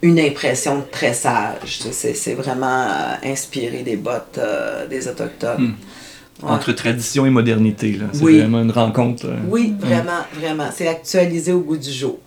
une 0.07 0.21
impression 0.21 0.79
de 0.79 0.85
tressage. 0.91 1.81
C'est 1.91 2.35
vraiment 2.35 2.87
euh, 2.89 3.15
inspiré 3.33 3.83
des 3.83 3.97
bottes 3.97 4.39
euh, 4.39 4.87
des 4.87 5.09
Autochtones. 5.09 5.75
Ouais. 6.43 6.51
Entre 6.51 6.73
tradition 6.73 7.25
et 7.27 7.31
modernité. 7.31 7.93
là. 7.93 8.07
C'est 8.13 8.23
Oui. 8.23 8.39
vraiment 8.39 8.61
une 8.61 8.71
rencontre. 8.71 9.27
euh, 9.27 9.37
Oui, 9.49 9.75
vraiment, 9.79 10.21
vraiment. 10.39 10.69
C'est 10.75 10.87
actualisé 10.87 11.53
au 11.53 11.61
goût 11.61 11.79
du 11.79 11.91
jour. 11.91 12.19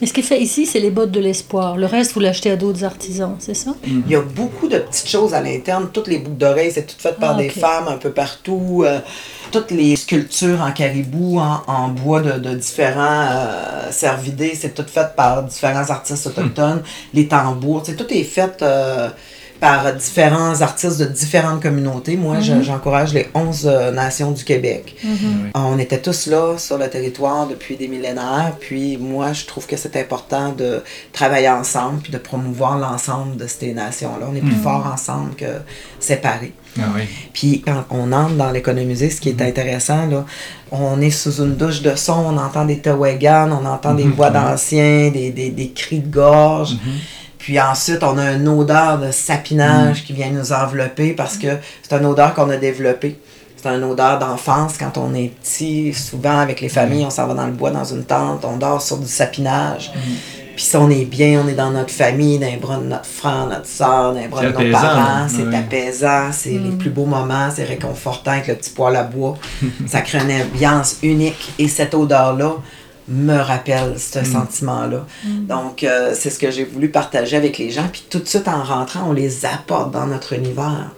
Mais 0.00 0.06
ce 0.06 0.12
qui 0.12 0.20
est 0.20 0.24
fait 0.24 0.40
ici, 0.40 0.66
c'est 0.66 0.80
les 0.80 0.90
bottes 0.90 1.10
de 1.10 1.20
l'espoir. 1.20 1.76
Le 1.76 1.86
reste, 1.86 2.12
vous 2.14 2.20
l'achetez 2.20 2.50
à 2.50 2.56
d'autres 2.56 2.84
artisans, 2.84 3.36
c'est 3.38 3.54
ça? 3.54 3.74
Il 3.86 4.08
y 4.08 4.14
a 4.14 4.20
beaucoup 4.20 4.68
de 4.68 4.78
petites 4.78 5.08
choses 5.08 5.34
à 5.34 5.40
l'interne. 5.40 5.88
Toutes 5.92 6.08
les 6.08 6.18
boucles 6.18 6.36
d'oreilles, 6.36 6.72
c'est 6.72 6.86
tout 6.86 6.94
fait 6.98 7.16
par 7.18 7.32
Ah, 7.36 7.42
des 7.42 7.48
femmes 7.48 7.88
un 7.88 7.96
peu 7.96 8.10
partout. 8.10 8.82
Euh, 8.86 9.00
toutes 9.50 9.70
les 9.70 9.96
sculptures 9.96 10.60
en 10.60 10.72
caribou, 10.72 11.38
en, 11.38 11.62
en 11.66 11.88
bois 11.88 12.20
de, 12.22 12.38
de 12.38 12.54
différents 12.54 13.26
euh, 13.30 13.90
cervidés, 13.90 14.54
c'est 14.60 14.74
tout 14.74 14.86
fait 14.86 15.14
par 15.16 15.42
différents 15.44 15.88
artistes 15.90 16.26
autochtones. 16.26 16.82
Les 17.12 17.28
tambours, 17.28 17.84
sais, 17.86 17.96
tout 17.96 18.12
est 18.12 18.24
fait 18.24 18.62
euh, 18.62 19.08
par 19.60 19.94
différents 19.94 20.60
artistes 20.60 20.98
de 20.98 21.06
différentes 21.06 21.62
communautés. 21.62 22.16
Moi, 22.16 22.40
je- 22.40 22.62
j'encourage 22.62 23.14
les 23.14 23.28
11 23.34 23.66
euh, 23.66 23.90
nations 23.92 24.30
du 24.32 24.44
Québec. 24.44 24.94
On 25.54 25.78
était 25.78 26.00
tous 26.02 26.26
là 26.26 26.58
sur 26.58 26.76
le 26.76 26.88
territoire 26.90 27.46
depuis 27.46 27.76
des 27.76 27.88
millénaires, 27.88 28.52
puis 28.60 28.98
moi, 28.98 29.32
je 29.32 29.46
trouve 29.46 29.66
que 29.66 29.76
c'est 29.76 29.96
important 29.96 30.52
de 30.52 30.82
travailler 31.12 31.48
ensemble, 31.48 32.00
puis 32.00 32.12
de 32.12 32.18
promouvoir 32.18 32.78
l'ensemble 32.78 33.36
de 33.36 33.46
ces 33.46 33.72
nations-là. 33.72 34.26
On 34.30 34.34
est 34.34 34.40
plus 34.40 34.56
fort 34.62 34.86
ensemble 34.92 35.34
que 35.34 35.46
séparés. 35.98 36.52
Ah 36.78 36.82
oui. 36.94 37.02
Puis 37.32 37.62
quand 37.64 37.84
on 37.90 38.12
entre 38.12 38.34
dans 38.34 38.50
l'économusée, 38.50 39.08
ce 39.08 39.20
qui 39.20 39.28
est 39.28 39.40
intéressant, 39.40 40.06
là, 40.06 40.24
on 40.72 41.00
est 41.00 41.10
sous 41.10 41.36
une 41.40 41.54
douche 41.54 41.82
de 41.82 41.94
son, 41.94 42.12
on 42.14 42.36
entend 42.36 42.64
des 42.64 42.80
tawagans, 42.80 43.50
on 43.52 43.64
entend 43.64 43.94
des 43.94 44.02
voix 44.08 44.30
d'anciens, 44.30 45.10
des, 45.10 45.30
des, 45.30 45.50
des 45.50 45.70
cris 45.70 46.00
de 46.00 46.12
gorge. 46.12 46.76
Puis 47.44 47.60
ensuite, 47.60 48.02
on 48.02 48.16
a 48.16 48.32
une 48.32 48.48
odeur 48.48 48.98
de 48.98 49.10
sapinage 49.10 50.02
qui 50.04 50.14
vient 50.14 50.30
nous 50.30 50.54
envelopper 50.54 51.12
parce 51.12 51.36
que 51.36 51.58
c'est 51.82 51.94
une 51.94 52.06
odeur 52.06 52.32
qu'on 52.32 52.48
a 52.48 52.56
développée. 52.56 53.20
C'est 53.54 53.68
une 53.68 53.84
odeur 53.84 54.18
d'enfance. 54.18 54.78
Quand 54.78 54.96
on 54.96 55.12
est 55.12 55.30
petit, 55.42 55.92
souvent 55.92 56.38
avec 56.38 56.62
les 56.62 56.70
familles, 56.70 57.04
on 57.04 57.10
s'en 57.10 57.26
va 57.26 57.34
dans 57.34 57.44
le 57.44 57.52
bois, 57.52 57.70
dans 57.70 57.84
une 57.84 58.04
tente, 58.04 58.46
on 58.46 58.56
dort 58.56 58.80
sur 58.80 58.96
du 58.96 59.06
sapinage. 59.06 59.92
Puis 60.56 60.64
si 60.64 60.76
on 60.78 60.88
est 60.88 61.04
bien, 61.04 61.42
on 61.44 61.48
est 61.48 61.54
dans 61.54 61.70
notre 61.70 61.90
famille, 61.90 62.38
dans 62.38 62.46
les 62.46 62.56
bras 62.56 62.78
de 62.78 62.84
notre 62.84 63.04
frère, 63.04 63.46
notre 63.46 63.66
soeur, 63.66 64.14
dans 64.14 64.20
les 64.20 64.28
bras 64.28 64.40
de 64.40 64.48
nos 64.48 64.54
apaisant, 64.54 64.80
parents. 64.80 65.26
C'est 65.28 65.54
apaisant, 65.54 66.32
c'est 66.32 66.48
les 66.48 66.70
plus 66.70 66.88
beaux 66.88 67.04
moments, 67.04 67.50
c'est 67.54 67.64
réconfortant 67.64 68.30
avec 68.30 68.46
le 68.46 68.54
petit 68.54 68.70
poêle 68.70 68.96
à 68.96 69.02
bois. 69.02 69.36
ça 69.86 70.00
crée 70.00 70.20
une 70.20 70.32
ambiance 70.32 70.96
unique. 71.02 71.52
Et 71.58 71.68
cette 71.68 71.92
odeur-là 71.92 72.54
me 73.08 73.36
rappelle 73.36 73.98
ce 73.98 74.24
sentiment-là. 74.24 75.06
Donc, 75.24 75.84
euh, 75.84 76.12
c'est 76.14 76.30
ce 76.30 76.38
que 76.38 76.50
j'ai 76.50 76.64
voulu 76.64 76.88
partager 76.88 77.36
avec 77.36 77.58
les 77.58 77.70
gens. 77.70 77.88
Puis 77.92 78.04
tout 78.08 78.18
de 78.18 78.26
suite, 78.26 78.48
en 78.48 78.62
rentrant, 78.62 79.08
on 79.08 79.12
les 79.12 79.44
apporte 79.46 79.92
dans 79.92 80.06
notre 80.06 80.32
univers. 80.32 80.90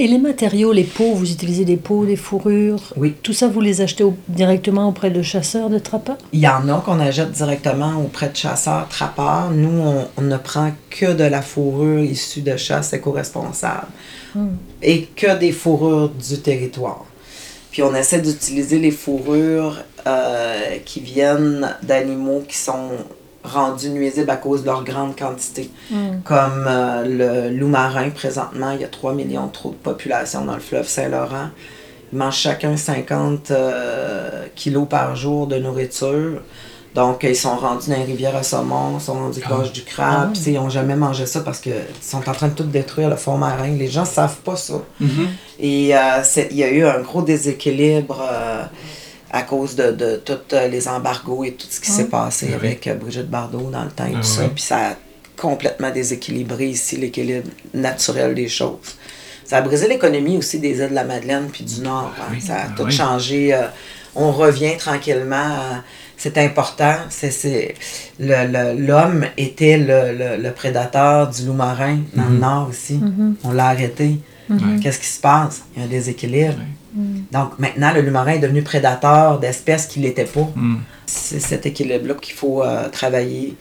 Et 0.00 0.06
les 0.06 0.18
matériaux, 0.18 0.72
les 0.72 0.84
peaux, 0.84 1.12
vous 1.14 1.28
utilisez 1.32 1.64
des 1.64 1.76
peaux, 1.76 2.04
des 2.06 2.14
fourrures? 2.14 2.94
Oui. 2.96 3.14
Tout 3.20 3.32
ça, 3.32 3.48
vous 3.48 3.60
les 3.60 3.80
achetez 3.80 4.04
au- 4.04 4.14
directement 4.28 4.86
auprès 4.88 5.10
de 5.10 5.22
chasseurs, 5.22 5.68
de 5.70 5.80
trappeurs? 5.80 6.18
Il 6.32 6.38
y 6.38 6.46
en 6.46 6.68
a 6.68 6.80
qu'on 6.84 7.00
achète 7.00 7.32
directement 7.32 8.00
auprès 8.00 8.28
de 8.28 8.36
chasseurs, 8.36 8.86
trappeurs. 8.88 9.50
Nous, 9.50 9.76
on, 9.80 10.06
on 10.16 10.22
ne 10.22 10.36
prend 10.36 10.70
que 10.88 11.12
de 11.14 11.24
la 11.24 11.42
fourrure 11.42 12.04
issue 12.04 12.42
de 12.42 12.56
chasse 12.56 12.92
éco-responsable 12.92 13.88
et 14.82 15.02
que 15.16 15.36
des 15.36 15.50
fourrures 15.50 16.10
du 16.10 16.38
territoire. 16.38 17.04
Puis 17.72 17.82
on 17.82 17.92
essaie 17.94 18.20
d'utiliser 18.20 18.78
les 18.78 18.92
fourrures 18.92 19.78
euh, 20.06 20.76
qui 20.84 21.00
viennent 21.00 21.74
d'animaux 21.82 22.44
qui 22.46 22.56
sont 22.56 22.90
rendus 23.44 23.90
nuisibles 23.90 24.30
à 24.30 24.36
cause 24.36 24.62
de 24.62 24.66
leur 24.66 24.84
grande 24.84 25.16
quantité. 25.16 25.70
Comme 26.24 26.64
euh, 26.66 27.48
le 27.50 27.56
loup 27.56 27.68
marin, 27.68 28.10
présentement, 28.10 28.72
il 28.72 28.80
y 28.80 28.84
a 28.84 28.88
3 28.88 29.14
millions 29.14 29.46
de 29.46 29.52
trop 29.52 29.70
de 29.70 29.76
population 29.76 30.44
dans 30.44 30.54
le 30.54 30.60
fleuve 30.60 30.86
Saint-Laurent. 30.88 31.48
Ils 32.12 32.18
mangent 32.18 32.38
chacun 32.38 32.76
50 32.76 33.50
euh, 33.50 34.46
kilos 34.54 34.86
par 34.88 35.14
jour 35.14 35.46
de 35.46 35.56
nourriture. 35.56 36.40
Donc, 36.94 37.22
ils 37.22 37.36
sont 37.36 37.54
rendus 37.56 37.90
dans 37.90 37.96
les 37.96 38.04
rivières 38.04 38.34
à 38.34 38.42
saumon, 38.42 38.96
ils 38.98 39.00
sont 39.00 39.12
rendus 39.14 39.40
proches 39.40 39.72
du 39.72 39.82
crabe. 39.84 40.32
Puis, 40.32 40.42
Ils 40.46 40.54
n'ont 40.54 40.70
jamais 40.70 40.96
mangé 40.96 41.26
ça 41.26 41.40
parce 41.40 41.60
qu'ils 41.60 41.74
sont 42.00 42.28
en 42.28 42.32
train 42.32 42.48
de 42.48 42.54
tout 42.54 42.64
détruire, 42.64 43.08
le 43.10 43.16
fond 43.16 43.36
marin. 43.36 43.68
Les 43.68 43.88
gens 43.88 44.00
ne 44.02 44.06
savent 44.06 44.38
pas 44.38 44.56
ça. 44.56 44.74
Et 45.60 45.94
euh, 45.94 46.22
il 46.50 46.56
y 46.56 46.64
a 46.64 46.70
eu 46.70 46.84
un 46.84 47.00
gros 47.00 47.22
déséquilibre 47.22 48.20
euh, 48.28 48.64
à 49.30 49.42
cause 49.42 49.76
de, 49.76 49.90
de 49.92 50.16
tous 50.24 50.38
les 50.70 50.88
embargos 50.88 51.44
et 51.44 51.52
tout 51.52 51.66
ce 51.68 51.80
qui 51.80 51.90
s'est 51.90 52.06
passé 52.06 52.46
oui. 52.48 52.54
avec 52.54 52.86
euh, 52.86 52.94
Brigitte 52.94 53.28
Bardot 53.28 53.70
dans 53.70 53.84
le 53.84 53.90
temps 53.90 54.06
et 54.06 54.12
Ah 54.14 54.20
tout 54.20 54.26
ça. 54.26 54.42
oui. 54.42 54.48
Puis 54.54 54.64
ça 54.64 54.76
a 54.90 54.94
complètement 55.36 55.90
déséquilibré 55.90 56.66
ici 56.68 56.96
l'équilibre 56.96 57.48
naturel 57.74 58.34
des 58.34 58.48
choses. 58.48 58.96
Ça 59.44 59.58
a 59.58 59.60
brisé 59.62 59.86
l'économie 59.88 60.36
aussi 60.36 60.58
des 60.58 60.78
îles 60.78 60.90
de 60.90 60.94
la 60.94 61.04
Madeleine 61.04 61.48
puis 61.52 61.64
du 61.64 61.80
Nord. 61.80 62.12
hein. 62.20 62.24
oui. 62.32 62.40
Ça 62.40 62.54
a 62.56 62.64
Ah 62.68 62.74
tout 62.76 62.84
oui. 62.84 62.92
changé. 62.92 63.54
euh, 63.54 63.66
on 64.14 64.32
revient 64.32 64.76
tranquillement. 64.78 65.36
euh, 65.36 65.76
c'est 66.16 66.36
important. 66.38 66.94
C'est, 67.10 67.30
c'est, 67.30 67.74
le- 68.18 68.46
le- 68.50 68.86
l'homme 68.86 69.24
était 69.36 69.76
le, 69.78 70.12
le- 70.36 70.42
le 70.42 70.52
prédateur 70.52 71.28
du 71.30 71.44
loup 71.46 71.52
marin 71.52 71.98
dans 72.14 72.24
Mhm. 72.24 72.32
le 72.34 72.38
Nord 72.40 72.68
aussi. 72.70 72.98
On 73.44 73.52
l'a 73.52 73.66
arrêté. 73.68 74.18
Qu'est-ce 74.82 74.98
qui 74.98 75.06
se 75.06 75.20
passe? 75.20 75.62
Il 75.76 75.80
y 75.80 75.82
a 75.82 75.86
un 75.86 75.88
déséquilibre. 75.88 76.54
Donc 77.32 77.58
maintenant, 77.58 77.92
le 77.92 78.02
loup 78.02 78.10
marin 78.10 78.32
est 78.32 78.38
devenu 78.38 78.62
prédateur 78.62 79.38
d'espèces 79.38 79.86
qu'il 79.86 80.02
n'était 80.02 80.24
pas. 80.24 80.48
Mm. 80.54 80.76
C'est 81.06 81.40
cet 81.40 81.66
équilibre-là 81.66 82.14
qu'il 82.14 82.34
faut 82.34 82.62
euh, 82.62 82.88
travailler. 82.88 83.56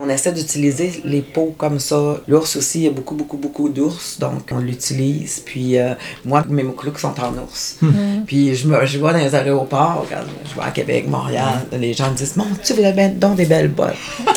On 0.00 0.08
essaie 0.08 0.30
d'utiliser 0.30 1.02
les 1.04 1.22
peaux 1.22 1.54
comme 1.58 1.80
ça. 1.80 2.20
L'ours 2.28 2.54
aussi, 2.54 2.78
il 2.78 2.84
y 2.84 2.86
a 2.86 2.92
beaucoup, 2.92 3.16
beaucoup, 3.16 3.36
beaucoup 3.36 3.68
d'ours, 3.68 4.18
donc 4.20 4.48
on 4.52 4.58
l'utilise. 4.60 5.42
Puis 5.44 5.76
euh, 5.76 5.94
moi, 6.24 6.44
mes 6.48 6.62
mouklouks 6.62 7.00
sont 7.00 7.14
en 7.20 7.32
ours. 7.42 7.78
Puis 8.24 8.54
je, 8.54 8.68
me, 8.68 8.86
je 8.86 8.98
vois 8.98 9.12
dans 9.12 9.18
les 9.18 9.34
aéroports, 9.34 10.06
quand 10.08 10.20
je 10.48 10.54
vais 10.54 10.66
à 10.66 10.70
Québec, 10.70 11.08
Montréal, 11.08 11.66
les 11.72 11.94
gens 11.94 12.10
me 12.12 12.16
disent 12.16 12.36
Mon 12.36 12.46
Dieu, 12.62 12.76
vous 12.76 12.84
avez 12.84 13.08
donc 13.08 13.34
des 13.36 13.46
belles 13.46 13.70
bottes. 13.70 13.96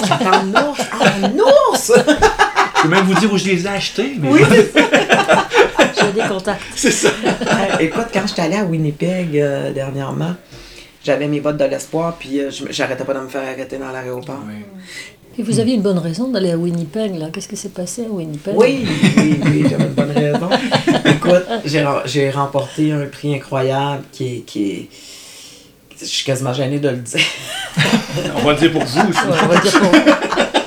Un 0.09 0.49
ours, 0.49 0.79
un 0.99 1.31
ours 1.37 1.91
Je 1.95 2.81
peux 2.81 2.87
même 2.87 3.05
vous 3.05 3.13
dire 3.13 3.31
où 3.31 3.37
je 3.37 3.45
les 3.45 3.63
ai 3.63 3.69
achetés. 3.69 4.13
Mais 4.19 4.29
Oui, 4.29 4.41
des 6.13 6.21
contacts. 6.27 6.61
c'est 6.75 6.91
ça. 6.91 7.09
Euh, 7.09 7.77
écoute, 7.79 8.07
quand 8.13 8.21
je 8.27 8.33
suis 8.33 8.41
allée 8.41 8.57
à 8.57 8.63
Winnipeg 8.65 9.37
euh, 9.37 9.71
dernièrement, 9.71 10.35
j'avais 11.03 11.27
mes 11.27 11.39
bottes 11.39 11.57
de 11.57 11.65
l'espoir, 11.65 12.15
puis 12.19 12.39
euh, 12.39 12.49
je- 12.51 12.71
j'arrêtais 12.71 13.03
pas 13.03 13.13
de 13.13 13.19
me 13.19 13.27
faire 13.27 13.41
arrêter 13.43 13.77
dans 13.77 13.91
l'aéroport. 13.91 14.39
Et 15.39 15.43
vous 15.43 15.59
aviez 15.61 15.75
une 15.75 15.81
bonne 15.81 15.97
raison 15.97 16.27
d'aller 16.29 16.51
à 16.51 16.57
Winnipeg, 16.57 17.15
là. 17.17 17.27
Qu'est-ce 17.33 17.47
qui 17.47 17.55
s'est 17.55 17.69
passé 17.69 18.03
à 18.05 18.09
Winnipeg? 18.09 18.53
Oui, 18.55 18.85
oui, 19.17 19.39
oui, 19.45 19.65
j'avais 19.69 19.85
une 19.85 19.93
bonne 19.93 20.11
raison. 20.11 20.49
Écoute, 21.05 21.45
j'ai, 21.65 21.83
rem- 21.83 22.01
j'ai 22.05 22.29
remporté 22.29 22.91
un 22.91 23.05
prix 23.05 23.33
incroyable 23.35 24.03
qui 24.11 24.25
est, 24.27 24.39
qui 24.41 24.71
est. 24.71 24.89
Je 26.01 26.05
suis 26.05 26.25
quasiment 26.25 26.51
gênée 26.53 26.79
de 26.79 26.89
le 26.89 26.97
dire. 26.97 27.21
On 28.35 28.41
va 28.41 28.53
le 28.53 28.59
dire 28.59 28.71
pour 28.73 28.83
vous. 28.83 28.99
aussi. 28.99 29.19
Ouais, 29.27 29.37
on 29.43 29.47
va 29.47 29.57
dire 29.61 29.79
pour... 29.79 30.60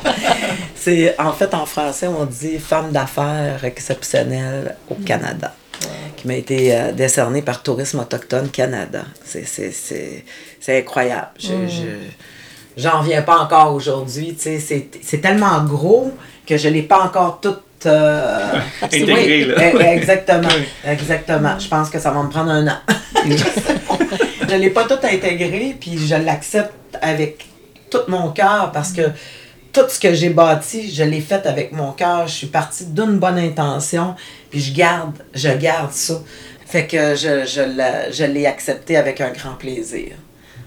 C'est, 0.85 1.19
en 1.19 1.33
fait, 1.33 1.55
en 1.55 1.65
français, 1.65 2.07
on 2.09 2.27
dit 2.27 2.59
femme 2.59 2.93
d'affaires 2.93 3.65
exceptionnelle 3.65 4.77
au 4.91 4.95
Canada, 4.97 5.55
qui 6.17 6.27
m'a 6.27 6.35
été 6.35 6.77
euh, 6.77 6.93
décernée 6.93 7.41
par 7.43 7.63
Tourisme 7.63 8.01
Autochtone 8.01 8.51
Canada. 8.51 9.05
C'est, 9.25 9.47
c'est, 9.47 9.71
c'est, 9.73 10.25
c'est 10.61 10.79
incroyable. 10.81 11.29
Je, 11.39 11.49
je- 11.69 12.83
j'en 12.83 13.01
reviens 13.01 13.23
pas 13.23 13.39
encore 13.39 13.73
aujourd'hui. 13.75 14.35
tu 14.35 14.43
sais, 14.43 14.59
C'est, 14.59 14.89
c'est 15.03 15.19
tellement 15.23 15.65
gros 15.65 16.13
que 16.47 16.57
je 16.59 16.69
l'ai 16.69 16.83
pas 16.83 17.01
encore 17.03 17.41
tout 17.41 17.57
euh, 17.87 18.53
Intégré, 18.83 19.15
oui, 19.15 19.45
là. 19.47 19.55
eh, 19.81 19.97
exactement, 19.97 20.49
exactement. 20.87 21.59
Je 21.59 21.69
pense 21.69 21.89
que 21.89 21.99
ça 21.99 22.11
va 22.11 22.23
me 22.23 22.29
prendre 22.29 22.51
un 22.51 22.67
an. 22.69 22.77
je 23.27 24.55
l'ai 24.57 24.71
pas 24.71 24.85
tout 24.85 24.99
intégré, 25.03 25.77
puis 25.81 25.99
je 26.07 26.15
l'accepte 26.15 26.73
avec 27.01 27.47
tout 27.91 28.01
mon 28.09 28.31
cœur 28.33 28.71
parce 28.73 28.93
que 28.93 29.03
tout 29.75 29.89
ce 29.89 29.99
que 30.01 30.15
j'ai 30.15 30.31
bâti, 30.31 30.91
je 30.93 31.03
l'ai 31.03 31.21
fait 31.21 31.45
avec 31.47 31.73
mon 31.73 31.93
cœur. 31.93 32.27
Je 32.29 32.33
suis 32.35 32.47
partie 32.47 32.87
d'une 32.87 33.19
bonne 33.19 33.39
intention, 33.39 34.15
puis 34.51 34.61
je 34.61 34.73
garde, 34.75 35.15
je 35.35 35.49
garde 35.51 35.93
ça. 35.93 36.23
Fait 36.67 36.87
que 36.87 37.15
je, 37.15 37.45
je, 37.47 37.77
la- 37.77 38.11
je 38.11 38.25
l'ai 38.25 38.47
accepté 38.47 38.97
avec 38.97 39.21
un 39.21 39.31
grand 39.33 39.55
plaisir. 39.55 40.13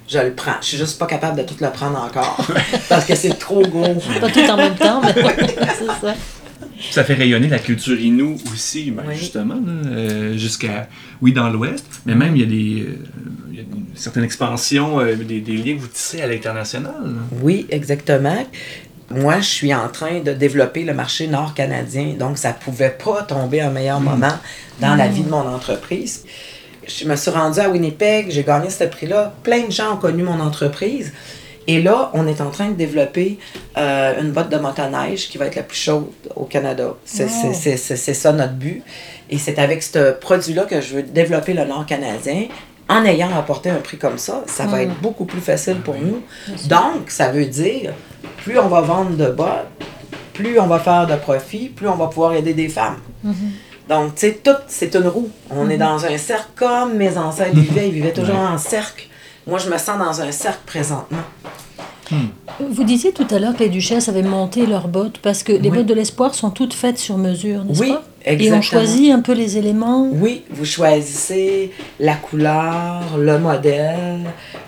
Je 0.08 0.20
le 0.20 0.32
prends. 0.34 0.54
Je 0.62 0.67
suis 0.67 0.78
juste 0.78 0.98
pas 1.00 1.06
capable 1.06 1.38
de 1.38 1.43
tout 1.43 1.56
le 1.60 1.70
prendre 1.70 1.98
encore. 2.02 2.46
parce 2.89 3.06
que 3.06 3.15
c'est 3.15 3.38
trop 3.39 3.62
gros. 3.62 3.96
Pas 4.22 4.30
tout 4.30 4.39
en 4.50 4.56
même 4.58 4.76
temps, 4.76 5.02
mais 5.02 5.13
c'est 5.78 5.86
ça. 6.06 6.15
Ça 6.91 7.04
fait 7.04 7.15
rayonner 7.15 7.48
la 7.48 7.60
culture 7.60 8.00
Innu 8.00 8.38
aussi, 8.54 8.91
ben, 8.91 9.04
Oui. 9.08 9.15
justement, 9.17 9.56
là, 9.56 9.89
euh, 9.89 10.38
jusqu'à, 10.38 10.88
oui, 11.22 11.34
dans 11.34 11.50
l'Ouest, 11.50 11.86
mais 12.06 12.13
même 12.15 12.36
il 12.36 12.41
y 12.41 12.46
a 12.46 12.48
des, 12.48 12.82
euh, 12.88 13.00
il 13.52 13.56
y 13.58 13.60
a 13.60 13.63
une 13.63 13.86
certaine 13.96 14.24
expansion, 14.24 15.00
euh, 15.00 15.15
des, 15.15 15.41
des 15.41 15.58
liens 15.58 15.76
que 15.76 15.82
vous 15.82 15.88
tissez 15.88 16.22
à 16.22 16.28
l'international. 16.28 16.93
là. 17.04 17.10
Oui, 17.41 17.65
exactement. 17.70 18.46
Moi, 19.10 19.39
je 19.39 19.46
suis 19.46 19.74
en 19.74 19.88
train 19.88 20.20
de 20.20 20.34
développer 20.34 20.84
le 20.84 20.93
marché 20.93 21.28
nord-canadien, 21.28 22.15
donc 22.20 22.38
ça 22.38 22.52
pouvait 22.52 22.89
pas 23.04 23.24
tomber 23.24 23.62
un 23.62 23.70
meilleur 23.70 24.02
moment 24.02 24.38
dans 24.82 24.96
la 24.96 25.08
vie 25.08 25.24
de 25.24 25.30
mon 25.30 25.48
entreprise. 25.48 26.26
Je 26.88 27.06
me 27.06 27.15
suis 27.15 27.32
rendue 27.32 27.60
à 27.60 27.70
Winnipeg, 27.70 28.28
j'ai 28.30 28.43
gagné 28.43 28.70
ce 28.70 28.84
prix-là. 28.84 29.34
Plein 29.43 29.65
de 29.65 29.72
gens 29.72 29.93
ont 29.93 29.98
connu 29.98 30.24
mon 30.24 30.39
entreprise. 30.39 31.13
Et 31.67 31.82
là, 31.82 32.12
on 32.13 32.28
est 32.28 32.39
en 32.39 32.50
train 32.50 32.70
de 32.70 32.76
développer 32.76 33.39
euh, 33.78 34.22
une 34.22 34.32
botte 34.32 34.50
de 34.50 34.58
motoneige 34.58 35.28
qui 35.28 35.38
va 35.38 35.48
être 35.48 35.56
la 35.56 35.63
plus 35.63 35.78
chaude 35.78 36.08
au 36.36 36.46
Canada. 36.46 36.96
C'est 37.04 37.28
ça 37.28 38.32
notre 38.32 38.54
but. 38.54 38.84
Et 39.30 39.38
c'est 39.38 39.60
avec 39.60 39.84
ce 39.84 40.13
produit-là 40.13 40.63
que 40.63 40.80
je 40.80 40.96
veux 40.96 41.04
développer 41.04 41.54
le 41.54 41.65
Nord 41.65 41.86
canadien. 41.86 42.46
En 42.89 43.04
ayant 43.04 43.38
apporté 43.38 43.69
un 43.69 43.80
prix 43.80 43.97
comme 43.97 44.17
ça, 44.17 44.43
ça 44.47 44.65
va 44.65 44.82
être 44.82 44.95
beaucoup 45.02 45.26
plus 45.26 45.41
facile 45.41 45.82
pour 45.82 45.95
nous. 45.95 46.21
Donc, 46.67 47.10
ça 47.10 47.32
veut 47.32 47.45
dire, 47.45 47.93
plus 48.38 48.58
on 48.58 48.67
va 48.67 48.82
vendre 48.82 49.12
de 49.17 49.28
bottes, 49.28 49.67
plus 50.34 50.60
on 50.60 50.67
va 50.67 50.80
faire 50.80 51.06
de 51.06 51.15
profit, 51.15 51.69
plus 51.69 51.88
on 51.88 51.95
va 51.95 52.08
pouvoir 52.08 52.34
aider 52.34 52.54
des 52.54 52.69
femmes. 52.69 52.97
Donc, 53.89 54.15
tu 54.15 54.21
sais, 54.21 54.39
tout, 54.43 54.52
c'est 54.67 54.95
une 54.95 55.08
roue. 55.08 55.30
On 55.50 55.69
est 55.69 55.78
dans 55.78 56.06
un 56.06 56.17
cercle 56.17 56.50
comme 56.56 56.95
mes 56.95 57.17
ancêtres 57.17 57.56
vivaient. 57.56 57.88
Ils 57.88 57.93
vivaient 57.93 58.13
toujours 58.13 58.38
en 58.39 58.58
cercle. 58.58 59.08
Moi, 59.45 59.60
je 59.60 59.69
me 59.69 59.78
sens 59.78 59.97
dans 59.97 60.21
un 60.21 60.32
cercle 60.32 60.63
présentement. 60.65 61.23
Vous 62.60 62.84
disiez 62.84 63.12
tout 63.12 63.28
à 63.30 63.38
l'heure 63.38 63.56
que 63.56 63.63
les 63.63 63.70
duchesses 63.70 64.10
avaient 64.10 64.24
monté 64.24 64.65
leurs 64.65 64.88
bottes 64.88 65.20
parce 65.20 65.43
que 65.43 65.52
les 65.52 65.70
Oui. 65.70 65.78
bottes 65.78 65.86
de 65.86 65.93
l'espoir 65.93 66.34
sont 66.34 66.50
toutes 66.50 66.74
faites 66.74 66.98
sur 66.98 67.17
mesure, 67.17 67.63
n'est-ce 67.63 67.80
Oui, 67.80 67.89
pas? 67.91 68.04
Et 68.26 68.30
on 68.32 68.34
exactement. 68.34 68.62
choisit 68.63 69.12
un 69.12 69.22
peu 69.22 69.34
les 69.34 69.58
éléments. 69.58 70.10
Oui, 70.12 70.43
vous 70.50 70.65
choisissez 70.65 71.72
la 72.00 72.15
couleur, 72.15 73.17
le 73.17 73.38
modèle, 73.38 74.22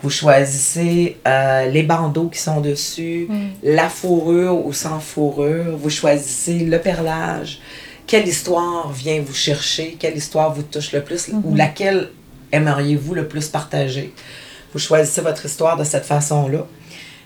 vous 0.04 0.10
choisissez 0.12 1.18
euh, 1.28 1.66
les 1.66 1.82
bandeaux 1.84 2.28
qui 2.28 2.40
sont 2.40 2.62
dessus, 2.62 3.28
la 3.64 3.90
fourrure 3.90 4.66
ou 4.66 4.72
sans 4.72 5.00
fourrure, 5.00 5.76
vous 5.76 5.90
choisissez 5.90 6.60
le 6.60 6.80
perlage, 6.80 7.60
quelle 8.06 8.28
histoire 8.28 8.92
vient 8.92 9.20
vous 9.26 9.34
chercher, 9.34 9.98
quelle 10.00 10.16
histoire 10.16 10.54
vous 10.54 10.64
touche 10.64 10.92
le 10.94 11.02
plus 11.02 11.30
ou 11.44 11.56
laquelle 11.56 12.10
aimeriez-vous 12.52 13.16
le 13.16 13.28
plus 13.28 13.48
partager? 13.48 14.14
Vous 14.74 14.80
choisissez 14.80 15.22
votre 15.22 15.46
histoire 15.46 15.76
de 15.78 15.84
cette 15.84 16.06
façon-là. 16.06 16.66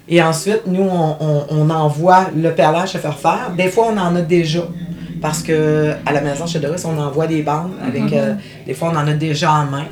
Et 0.08 0.22
ensuite, 0.22 0.64
nous, 0.68 0.84
on, 0.84 1.16
on- 1.20 1.46
on 1.50 1.70
envoie 1.70 2.28
le 2.36 2.52
perlage 2.52 2.96
à 2.96 3.00
faire 3.00 3.18
faire. 3.18 3.52
Des 3.58 3.70
fois, 3.70 3.88
on 3.94 3.98
en 3.98 4.16
a 4.16 4.22
déjà. 4.22 4.62
Parce 5.22 5.42
que 5.42 5.94
à 6.06 6.12
la 6.12 6.20
maison 6.20 6.46
chez 6.46 6.60
Doris, 6.60 6.84
on 6.84 6.98
envoie 7.00 7.28
des 7.28 7.42
bandes 7.44 7.72
avec. 7.82 8.02
euh, 8.14 8.34
des 8.68 8.74
fois, 8.74 8.92
on 8.94 8.98
en 8.98 9.08
a 9.08 9.14
déjà 9.14 9.54
en 9.54 9.66
main. 9.66 9.86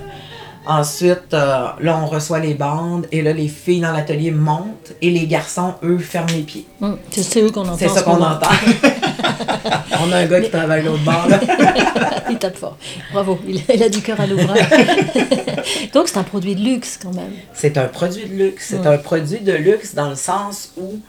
Ensuite, 0.66 1.34
euh, 1.34 1.68
là, 1.80 2.00
on 2.02 2.06
reçoit 2.06 2.40
les 2.40 2.54
bandes 2.54 3.08
et 3.12 3.22
là, 3.24 3.34
les 3.34 3.48
filles 3.48 3.82
dans 3.82 3.92
l'atelier 3.92 4.30
montent 4.32 4.94
et 5.02 5.10
les 5.10 5.26
garçons, 5.26 5.74
eux, 5.84 5.98
ferment 5.98 6.30
les 6.34 6.44
pieds. 6.44 6.68
Hum, 6.82 6.98
C'est 7.10 7.42
eux 7.42 7.50
qu'on 7.50 7.62
entend. 7.62 7.78
C'est 7.78 7.88
ça 7.90 8.00
ce 8.02 8.04
qu'on 8.04 8.22
entend. 8.22 8.48
on 10.04 10.12
a 10.12 10.18
un 10.18 10.26
gars 10.28 10.40
qui 10.42 10.52
travaille 10.52 10.84
l'autre 10.84 11.04
bord, 11.04 11.28
là. 11.28 11.40
il 12.30 12.38
tape 12.38 12.58
fort. 12.58 12.78
Bravo, 13.12 13.40
il, 13.48 13.62
il 13.74 13.84
a 13.84 13.90
du 13.90 14.02
cœur 14.02 14.22
à 14.22 14.28
l'ouvrage. 14.28 14.60
Donc 15.94 16.08
c'est 16.08 16.18
un 16.18 16.24
produit 16.24 16.54
de 16.56 16.62
luxe 16.62 17.00
quand 17.02 17.14
même. 17.14 17.32
C'est 17.56 17.78
un 17.78 17.86
produit 17.88 18.26
de 18.28 18.34
luxe. 18.36 18.68
C'est 18.70 18.80
Ouais. 18.82 18.88
un 18.88 18.98
produit 19.00 19.40
de 19.40 19.54
luxe 19.54 19.96
dans 19.96 20.10
le 20.10 20.16
sens 20.16 20.72
où 20.78 21.00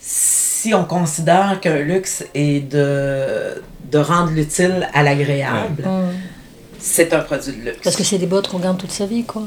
si 0.00 0.74
on 0.74 0.84
considère 0.84 1.58
qu'un 1.60 1.78
luxe 1.78 2.24
est 2.34 2.60
de, 2.70 3.62
de 3.90 3.98
rendre 3.98 4.30
l'utile 4.32 4.88
à 4.94 5.02
l'agréable, 5.02 5.84
Hum. 5.86 6.10
C'est 6.86 7.12
un 7.12 7.20
produit 7.20 7.52
de 7.52 7.62
luxe. 7.66 7.78
Parce 7.82 7.96
que 7.96 8.04
c'est 8.04 8.18
des 8.18 8.26
bottes 8.26 8.48
qu'on 8.48 8.58
garde 8.60 8.78
toute 8.78 8.92
sa 8.92 9.06
vie, 9.06 9.24
quoi. 9.24 9.42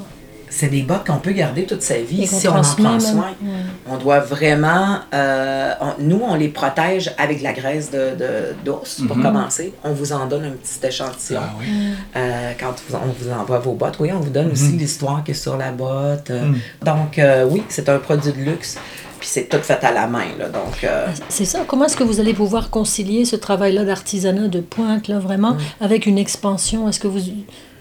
c'est 0.51 0.67
des 0.67 0.81
bottes 0.81 1.05
qu'on 1.05 1.19
peut 1.19 1.31
garder 1.31 1.65
toute 1.65 1.83
sa 1.83 1.99
vie 1.99 2.25
si 2.25 2.47
on 2.47 2.55
en 2.55 2.61
prend 2.63 2.99
soin. 2.99 3.35
On 3.87 3.97
doit 3.97 4.19
vraiment, 4.19 4.97
euh, 5.13 5.73
on- 5.79 6.01
nous, 6.01 6.21
on 6.27 6.33
les 6.35 6.47
protège 6.47 7.13
avec 7.19 7.37
de 7.39 7.43
la 7.43 7.53
graisse 7.53 7.91
de, 7.91 8.15
de- 8.17 8.55
d'ours 8.65 9.01
pour 9.07 9.15
Mhm. 9.15 9.23
commencer. 9.23 9.73
On 9.83 9.91
vous 9.93 10.11
en 10.11 10.25
donne 10.25 10.45
un 10.45 10.51
petit 10.51 10.87
échantillon. 10.87 11.39
Ah 11.43 11.53
oui. 11.59 11.67
Euh, 12.15 12.53
quand 12.59 12.73
vous- 12.89 12.95
on 12.97 13.11
vous 13.19 13.31
envoie 13.31 13.59
vos 13.59 13.73
bottes, 13.73 13.97
oui, 13.99 14.09
on 14.11 14.19
vous 14.19 14.31
donne 14.31 14.51
aussi 14.51 14.71
l'histoire 14.71 15.23
qui 15.23 15.31
est 15.31 15.35
sur 15.35 15.55
la 15.55 15.71
botte. 15.71 16.31
Euh, 16.31 16.45
Mhm. 16.45 16.57
Donc, 16.83 17.19
euh, 17.19 17.45
oui, 17.47 17.61
c'est 17.69 17.87
un 17.87 17.99
produit 17.99 18.31
de 18.33 18.39
luxe. 18.41 18.77
Puis 19.29 19.41
c'est 19.41 19.47
tout 19.47 19.61
fait 19.61 19.83
à 19.83 19.91
la 19.91 20.07
main. 20.07 20.25
Là, 20.39 20.49
donc, 20.49 20.83
euh, 20.83 21.05
C'est 21.29 21.45
ça. 21.45 21.63
Comment 21.67 21.85
est-ce 21.85 21.95
que 21.95 22.03
vous 22.03 22.19
allez 22.19 22.33
pouvoir 22.33 22.71
concilier 22.71 23.25
ce 23.25 23.35
travail-là 23.35 23.85
d'artisanat 23.85 24.47
de 24.47 24.59
pointe, 24.59 25.07
là, 25.07 25.19
vraiment, 25.19 25.55
avec 25.79 26.07
une 26.07 26.17
expansion? 26.17 26.89
Est-ce 26.89 26.99
que 26.99 27.07
vous... 27.07 27.19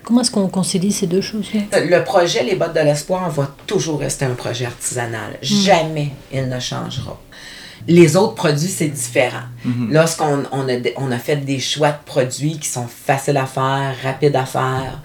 Comment 0.02 0.20
est-ce 0.20 0.30
qu'on 0.30 0.48
concilie 0.48 0.92
ces 0.92 1.06
deux 1.06 1.22
choses-là? 1.22 1.60
Le 1.80 2.04
projet 2.04 2.42
Les 2.42 2.54
Bottes 2.54 2.74
de 2.74 2.80
l'Espoir 2.80 3.30
va 3.30 3.48
toujours 3.66 4.00
rester 4.00 4.26
un 4.26 4.34
projet 4.34 4.66
artisanal. 4.66 5.38
Jamais 5.40 6.10
il 6.30 6.50
ne 6.50 6.60
changera. 6.60 7.18
Les 7.86 8.16
autres 8.16 8.34
produits, 8.34 8.68
c'est 8.68 8.88
différent. 8.88 9.46
Lorsqu'on 9.90 10.42
on 10.52 10.68
a, 10.68 10.72
on 10.98 11.10
a 11.10 11.18
fait 11.18 11.36
des 11.36 11.60
choix 11.60 11.92
de 11.92 12.04
produits 12.04 12.58
qui 12.58 12.68
sont 12.68 12.86
faciles 12.86 13.38
à 13.38 13.46
faire, 13.46 13.94
rapides 14.02 14.36
à 14.36 14.44
faire, 14.44 15.00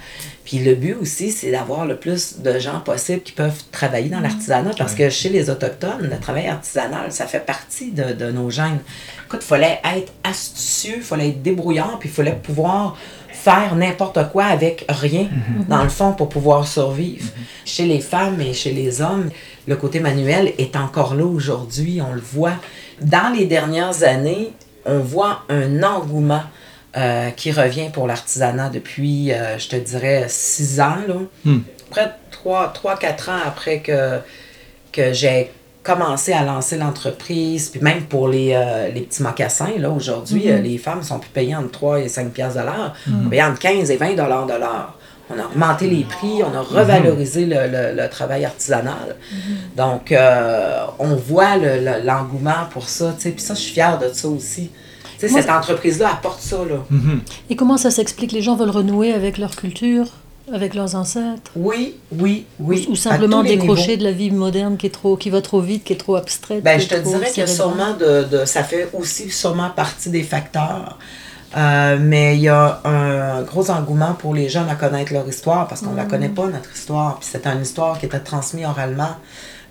puis 0.45 0.60
le 0.60 0.75
but 0.75 0.95
aussi, 0.95 1.32
c'est 1.32 1.51
d'avoir 1.51 1.86
le 1.86 1.95
plus 1.95 2.39
de 2.39 2.60
gens 2.60 2.82
possible 2.82 3.21
qui 3.21 3.32
peuvent 3.32 3.63
travailler 3.71 4.10
dans 4.10 4.19
l'artisanat 4.19 4.71
parce 4.77 4.93
que 4.93 5.10
chez 5.10 5.29
les 5.29 5.49
Autochtones, 5.49 6.01
le 6.01 6.19
travail 6.19 6.47
artisanal, 6.47 7.12
ça 7.12 7.27
fait 7.27 7.45
partie 7.45 7.91
de, 7.91 8.12
de 8.13 8.32
nos 8.32 8.49
gènes. 8.49 8.79
Écoute, 9.25 9.39
il 9.41 9.47
fallait 9.47 9.79
être 9.95 10.12
astucieux, 10.23 10.95
il 10.97 11.01
fallait 11.01 11.29
être 11.29 11.41
débrouillard, 11.41 11.97
puis 11.99 12.10
il 12.10 12.12
fallait 12.15 12.36
pouvoir 12.36 12.97
faire 13.32 13.75
n'importe 13.75 14.19
quoi 14.32 14.45
avec 14.45 14.86
rien, 14.89 15.27
dans 15.67 15.84
le 15.84 15.89
fond, 15.89 16.13
pour 16.13 16.29
pouvoir 16.29 16.67
survivre. 16.67 17.29
Chez 17.65 17.86
les 17.86 17.99
femmes 17.99 18.39
et 18.41 18.53
chez 18.53 18.71
les 18.71 19.01
hommes, 19.01 19.29
le 19.67 19.75
côté 19.75 19.99
manuel 19.99 20.53
est 20.58 20.75
encore 20.75 21.15
là 21.15 21.25
aujourd'hui, 21.25 21.99
on 22.01 22.13
le 22.13 22.21
voit. 22.21 22.56
Dans 23.01 23.34
les 23.34 23.45
dernières 23.45 24.03
années, 24.03 24.51
on 24.86 24.99
voit 24.99 25.43
un 25.49 25.84
engouement 25.84 26.43
euh, 26.97 27.29
qui 27.32 27.51
revient 27.51 27.89
pour 27.91 28.08
l'artisanat 28.08 28.69
depuis, 28.69 29.32
euh, 29.32 29.58
je 29.58 29.67
te 29.69 29.75
dirais, 29.75 30.25
six 30.29 30.79
ans, 30.79 30.97
là. 31.08 31.15
Hmm. 31.45 31.60
Près 31.89 32.06
de 32.06 32.12
trois, 32.32 32.69
trois, 32.73 32.97
quatre 32.97 33.29
ans 33.29 33.39
après 33.45 33.79
que, 33.79 34.19
que 34.91 35.13
j'ai 35.13 35.51
commencé 35.84 36.32
à 36.34 36.43
lancer 36.43 36.77
l'entreprise, 36.77 37.69
puis 37.69 37.82
même 37.82 38.03
pour 38.03 38.27
les, 38.29 38.53
euh, 38.53 38.88
les 38.89 39.01
petits 39.01 39.21
mocassins, 39.21 39.71
là, 39.77 39.89
aujourd'hui, 39.89 40.49
euh, 40.51 40.60
les 40.60 40.77
femmes 40.77 41.03
sont 41.03 41.19
plus 41.19 41.29
payées 41.29 41.56
entre 41.56 41.71
3 41.71 41.99
et 41.99 42.08
5 42.08 42.32
piastres 42.32 42.60
de 42.62 42.65
l'heure, 42.65 42.93
Elles 43.08 43.29
payent 43.29 43.43
entre 43.43 43.60
15 43.60 43.91
et 43.91 43.97
20 43.97 44.15
dollars 44.15 44.45
de 44.45 44.53
l'heure. 44.53 44.97
On 45.29 45.39
a 45.39 45.45
augmenté 45.45 45.88
les 45.88 46.03
prix, 46.03 46.41
on 46.43 46.56
a 46.56 46.62
revalorisé 46.62 47.45
le, 47.45 47.67
le- 47.67 48.01
le 48.01 48.10
travail 48.10 48.45
artisanal. 48.45 49.15
Donc, 49.75 50.12
euh, 50.12 50.86
on 50.99 51.15
voit 51.15 51.58
le- 51.58 51.79
le- 51.79 52.06
l'engouement 52.06 52.65
pour 52.71 52.88
ça, 52.88 53.13
tu 53.15 53.21
sais, 53.23 53.32
puis 53.32 53.41
ça, 53.43 53.53
je 53.53 53.60
suis 53.62 53.73
fière 53.73 53.97
de 53.99 54.10
ça 54.13 54.27
aussi. 54.27 54.69
Moi- 55.29 55.41
cette 55.41 55.49
entreprise-là 55.49 56.12
apporte 56.13 56.41
ça, 56.41 56.57
là. 56.57 56.83
Et 57.49 57.55
comment 57.55 57.77
ça 57.77 57.91
s'explique? 57.91 58.31
Les 58.31 58.41
gens 58.41 58.55
veulent 58.55 58.69
renouer 58.69 59.13
avec 59.13 59.38
leur 59.38 59.55
culture, 59.55 60.05
avec 60.53 60.73
leurs 60.75 60.95
ancêtres? 60.95 61.51
Oui, 61.55 61.95
oui, 62.12 62.45
oui. 62.59 62.86
Ou 62.89 62.95
simplement 62.95 63.43
décrocher 63.43 63.97
de 63.97 64.03
la 64.03 64.12
vie 64.12 64.31
moderne 64.31 64.77
qui, 64.77 64.88
est 64.88 64.89
trop, 64.89 65.15
qui 65.17 65.29
va 65.29 65.41
trop 65.41 65.62
vite, 65.62 65.83
qui 65.83 65.93
est 65.93 65.97
trop 65.97 66.15
abstraite 66.15 66.63
Ben, 66.63 66.79
je 66.79 66.88
te 66.88 66.95
dirais 66.95 67.27
cérébrale? 67.29 67.47
sûrement 67.55 67.93
de, 67.99 68.23
de- 68.23 68.45
Ça 68.45 68.63
fait 68.63 68.89
aussi 68.93 69.29
sûrement 69.29 69.69
partie 69.69 70.09
des 70.09 70.23
facteurs. 70.23 70.97
Euh, 71.55 71.97
mais 72.01 72.36
il 72.36 72.41
y 72.41 72.49
a 72.49 72.81
un 72.83 73.43
gros 73.43 73.69
engouement 73.69 74.13
pour 74.15 74.33
les 74.33 74.49
jeunes 74.49 74.67
à 74.69 74.75
connaître 74.75 75.13
leur 75.13 75.27
histoire 75.27 75.67
parce 75.67 75.81
qu'on 75.81 75.91
ne 75.91 75.97
la 75.97 76.05
connaît 76.05 76.29
pas, 76.29 76.47
notre 76.47 76.73
histoire. 76.75 77.19
Puis 77.19 77.29
c'est 77.31 77.45
une 77.45 77.62
histoire 77.62 77.99
qui 77.99 78.07
était 78.07 78.19
transmise 78.19 78.65
oralement. 78.65 79.15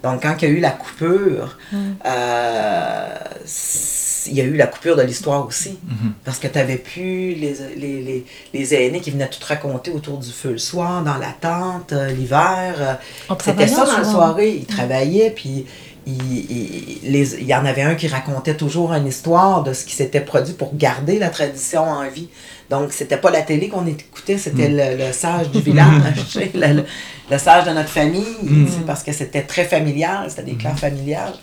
Donc, 0.05 0.23
quand 0.23 0.35
il 0.41 0.49
y 0.49 0.53
a 0.53 0.55
eu 0.55 0.61
la 0.61 0.71
coupure, 0.71 1.59
euh, 2.07 3.07
s- 3.45 3.99
il 4.27 4.35
y 4.35 4.41
a 4.41 4.45
eu 4.45 4.57
la 4.57 4.67
coupure 4.67 4.97
de 4.97 5.03
l'histoire 5.03 5.47
aussi. 5.47 5.79
Parce 6.25 6.39
que 6.39 6.47
tu 6.47 6.59
n'avais 6.59 6.77
plus 6.77 7.35
les, 7.35 7.55
les, 7.77 8.03
les, 8.03 8.25
les 8.53 8.75
aînés 8.75 9.01
qui 9.01 9.11
venaient 9.11 9.29
tout 9.29 9.45
raconter 9.47 9.91
autour 9.91 10.19
du 10.19 10.31
feu 10.31 10.53
le 10.53 10.59
soir, 10.59 11.03
dans 11.03 11.17
la 11.19 11.35
tente, 11.41 11.93
euh, 11.93 12.11
l'hiver. 12.11 12.75
euh, 12.79 13.35
C'était 13.43 13.69
ça 13.69 13.85
dans 13.85 13.99
la 13.99 14.05
soirée. 14.05 14.51
Ils 14.51 14.67
travaillaient, 14.67 15.31
puis 15.31 15.67
il, 16.07 17.05
il, 17.05 17.47
y 17.47 17.55
en 17.55 17.65
avait 17.65 17.83
un 17.83 17.95
qui 17.95 18.09
racontait 18.09 18.57
toujours 18.57 18.93
une 18.93 19.07
histoire 19.07 19.63
de 19.63 19.73
ce 19.73 19.85
qui 19.85 19.95
s'était 19.95 20.21
produit 20.21 20.55
pour 20.55 20.75
garder 20.77 21.19
la 21.19 21.29
tradition 21.29 21.83
en 21.83 22.09
vie. 22.09 22.29
Donc, 22.71 22.93
c'était 22.93 23.19
pas 23.19 23.31
la 23.31 23.43
télé 23.43 23.69
qu'on 23.69 23.87
écoutait, 23.87 24.39
c'était 24.39 24.69
mm. 24.69 24.99
le, 24.99 25.13
sage 25.13 25.51
du 25.51 25.61
village, 25.61 26.35
le, 26.55 27.39
sage 27.39 27.67
de 27.67 27.71
notre 27.71 27.91
famille, 27.91 28.37
mm. 28.43 28.85
parce 28.87 29.03
que 29.03 29.13
c'était 29.13 29.43
très 29.43 29.65
familial, 29.65 30.31
c'était 30.31 30.43
des 30.43 30.55
clans 30.55 30.75
familiales. 30.75 31.35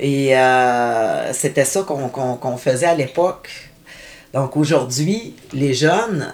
Et 0.00 0.36
euh, 0.36 1.32
c'était 1.34 1.66
ça 1.66 1.82
qu'on 1.82 2.56
faisait 2.56 2.86
à 2.86 2.94
l'époque. 2.94 3.50
Donc, 4.32 4.56
aujourd'hui, 4.56 5.36
les 5.52 5.74
jeunes 5.74 6.32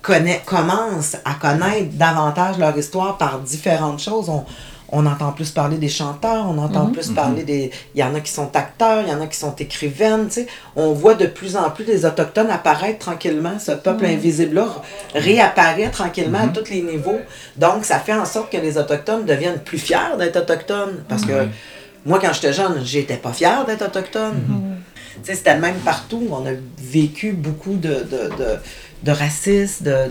commencent 0.00 1.16
à 1.24 1.34
connaître 1.34 1.92
davantage 1.92 2.56
leur 2.58 2.76
histoire 2.76 3.18
par 3.18 3.40
différentes 3.40 4.00
choses. 4.00 4.30
On, 4.30 4.44
on 4.90 5.04
entend 5.06 5.32
plus 5.32 5.50
parler 5.50 5.76
des 5.76 5.88
chanteurs, 5.88 6.46
on 6.48 6.56
entend 6.56 6.86
mhm. 6.86 6.92
plus 6.92 7.10
mhm. 7.10 7.14
parler 7.14 7.42
des... 7.42 7.70
Il 7.94 8.00
y 8.00 8.04
en 8.04 8.14
a 8.14 8.20
qui 8.20 8.32
sont 8.32 8.54
acteurs, 8.54 9.02
il 9.02 9.10
y 9.10 9.14
en 9.14 9.20
a 9.20 9.26
qui 9.26 9.36
sont 9.36 9.54
écrivaines, 9.56 10.28
tu 10.28 10.34
sais. 10.34 10.46
On 10.76 10.92
voit 10.92 11.14
de 11.14 11.26
plus 11.26 11.56
en 11.56 11.68
plus 11.70 11.84
des 11.84 12.06
Autochtones 12.06 12.50
apparaître 12.50 13.00
tranquillement. 13.00 13.58
Ce 13.58 13.72
peuple 13.72 14.06
invisible-là 14.06 14.68
réapparaît 15.14 15.90
tranquillement 15.90 16.38
à 16.38 16.46
mhm. 16.46 16.52
tous 16.52 16.70
les 16.70 16.80
niveaux. 16.80 17.20
Donc, 17.56 17.84
ça 17.84 17.98
fait 17.98 18.14
en 18.14 18.24
sorte 18.24 18.50
que 18.50 18.56
les 18.56 18.78
Autochtones 18.78 19.26
deviennent 19.26 19.60
plus 19.60 19.78
fiers 19.78 20.16
d'être 20.18 20.36
Autochtones. 20.36 21.04
Parce 21.08 21.26
que 21.26 21.48
moi, 22.06 22.18
quand 22.20 22.32
j'étais 22.32 22.52
jeune, 22.52 22.84
j'étais 22.84 23.16
pas 23.16 23.32
fière 23.32 23.64
d'être 23.64 23.86
Autochtone. 23.86 24.34
Tu 25.22 25.30
sais, 25.30 25.34
c'était 25.36 25.54
le 25.54 25.60
même 25.60 25.76
partout. 25.76 26.26
On 26.30 26.44
a 26.46 26.52
vécu 26.78 27.32
beaucoup 27.32 27.74
de, 27.76 27.88
de, 27.88 28.36
de, 28.36 28.58
de 29.02 29.10
racisme, 29.10 29.84
de 29.84 30.10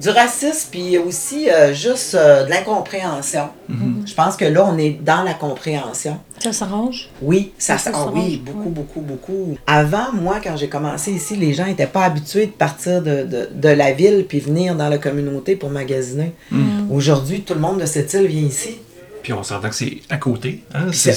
du 0.00 0.10
racisme, 0.10 0.68
puis 0.70 0.96
aussi 0.96 1.50
euh, 1.50 1.74
juste 1.74 2.14
euh, 2.14 2.44
de 2.44 2.50
l'incompréhension. 2.50 3.48
Mhm. 3.68 4.04
Je 4.06 4.14
pense 4.14 4.36
que 4.36 4.44
là, 4.44 4.64
on 4.64 4.78
est 4.78 4.90
dans 4.90 5.22
la 5.22 5.34
compréhension. 5.34 6.18
Ça 6.38 6.52
s'arrange? 6.52 7.08
Oui, 7.20 7.52
ça, 7.58 7.78
s'arrange. 7.78 8.12
Oui, 8.14 8.36
beaucoup, 8.44 8.68
beaucoup, 8.68 9.00
beaucoup. 9.00 9.58
Avant, 9.66 10.12
moi, 10.12 10.38
quand 10.42 10.56
j'ai 10.56 10.68
commencé 10.68 11.12
ici, 11.12 11.34
les 11.34 11.52
gens 11.52 11.66
n'étaient 11.66 11.86
pas 11.86 12.04
habitués 12.04 12.46
de 12.46 12.52
partir 12.52 13.02
de, 13.02 13.26
de, 13.52 13.68
la 13.68 13.92
ville 13.92 14.24
puis 14.28 14.38
venir 14.38 14.76
dans 14.76 14.88
la 14.88 14.98
communauté 14.98 15.56
pour 15.56 15.70
magasiner. 15.70 16.32
Mhm. 16.52 16.92
Aujourd'hui, 16.92 17.40
tout 17.40 17.54
le 17.54 17.60
monde 17.60 17.80
de 17.80 17.86
cette 17.86 18.12
île 18.14 18.26
vient 18.26 18.46
ici. 18.46 18.78
Puis 19.22 19.32
on 19.32 19.42
s'entend 19.42 19.68
que 19.68 19.74
c'est 19.74 19.98
à 20.10 20.16
côté. 20.16 20.62
Hein? 20.74 20.86
C'est 20.92 21.14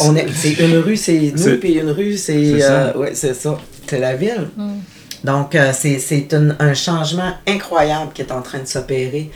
une 0.59 0.77
rue, 0.77 0.97
c'est 0.97 1.33
nous, 1.35 1.57
puis 1.57 1.73
une 1.73 1.91
rue, 1.91 2.17
c'est... 2.17 2.61
Euh, 2.61 2.93
ouais, 2.93 3.11
c'est 3.13 3.33
ça. 3.33 3.57
C'est 3.87 3.99
la 3.99 4.15
ville. 4.15 4.49
Mhm. 4.57 4.81
Donc, 5.23 5.55
euh, 5.55 5.71
c'est 5.73 6.33
un, 6.33 6.73
changement 6.73 7.33
incroyable 7.47 8.11
qui 8.13 8.21
est 8.21 8.31
en 8.31 8.41
train 8.41 8.59
de 8.59 8.65
s'opérer. 8.65 9.29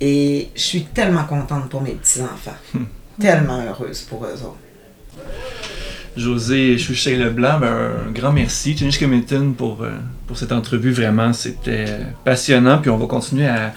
Et 0.00 0.48
je 0.54 0.60
suis 0.60 0.84
tellement 0.84 1.24
contente 1.24 1.68
pour 1.68 1.80
mes 1.80 1.92
petits-enfants. 1.92 2.56
Hmm. 2.72 2.84
Tellement 3.20 3.62
heureuse 3.62 4.02
pour 4.02 4.24
eux 4.24 4.42
autres. 4.42 4.56
José 6.16 6.78
Chouchet 6.78 7.16
Leblanc, 7.16 7.58
ben, 7.58 7.90
un 8.08 8.12
grand 8.12 8.32
merci. 8.32 8.74
Tunish 8.74 8.98
Committon 8.98 9.54
pour, 9.56 9.82
euh, 9.82 9.90
pour 10.26 10.38
cette 10.38 10.52
entrevue. 10.52 10.92
Vraiment, 10.92 11.32
c'était 11.32 11.86
passionnant. 12.24 12.78
Puis 12.78 12.90
on 12.90 12.96
va 12.96 13.06
continuer 13.06 13.46
à 13.46 13.72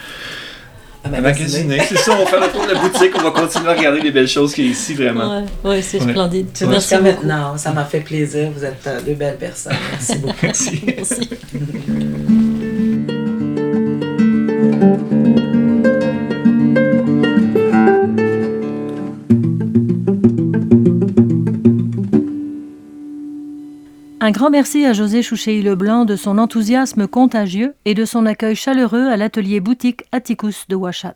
à 1.03 1.09
magasiner. 1.21 1.79
c'est 1.87 1.97
ça, 1.97 2.11
on 2.13 2.23
va 2.23 2.29
faire 2.29 2.41
le 2.41 2.47
tour 2.47 2.65
de 2.65 2.73
la 2.73 2.79
boutique, 2.79 3.11
on 3.15 3.21
va 3.21 3.31
continuer 3.31 3.69
à 3.69 3.73
regarder 3.73 4.01
les 4.01 4.11
belles 4.11 4.27
choses 4.27 4.53
qu'il 4.53 4.65
y 4.65 4.67
a 4.67 4.71
ici, 4.71 4.93
vraiment. 4.93 5.45
Oui, 5.63 5.81
c'est 5.81 5.99
splendide. 5.99 6.47
Merci 6.67 6.95
beaucoup. 6.95 7.05
maintenant, 7.05 7.57
ça 7.57 7.71
m'a 7.71 7.85
fait 7.85 8.01
plaisir. 8.01 8.49
Vous 8.55 8.63
êtes 8.63 8.85
euh, 8.87 9.01
deux 9.01 9.13
belles 9.13 9.37
personnes. 9.37 9.73
Merci 9.91 10.17
beaucoup. 10.17 10.35
Merci. 10.43 10.81
Merci. 10.85 11.29
Un 24.27 24.31
grand 24.31 24.49
merci 24.49 24.85
à 24.85 24.91
José 24.91 25.21
Chouchéi-Leblanc 25.21 26.03
de 26.03 26.17
son 26.17 26.37
enthousiasme 26.37 27.07
contagieux 27.07 27.75
et 27.85 27.93
de 27.93 28.03
son 28.03 28.25
accueil 28.25 28.57
chaleureux 28.57 29.07
à 29.07 29.15
l'atelier 29.15 29.61
boutique 29.61 30.03
Atticus 30.11 30.67
de 30.67 30.75
Ouachat. 30.75 31.15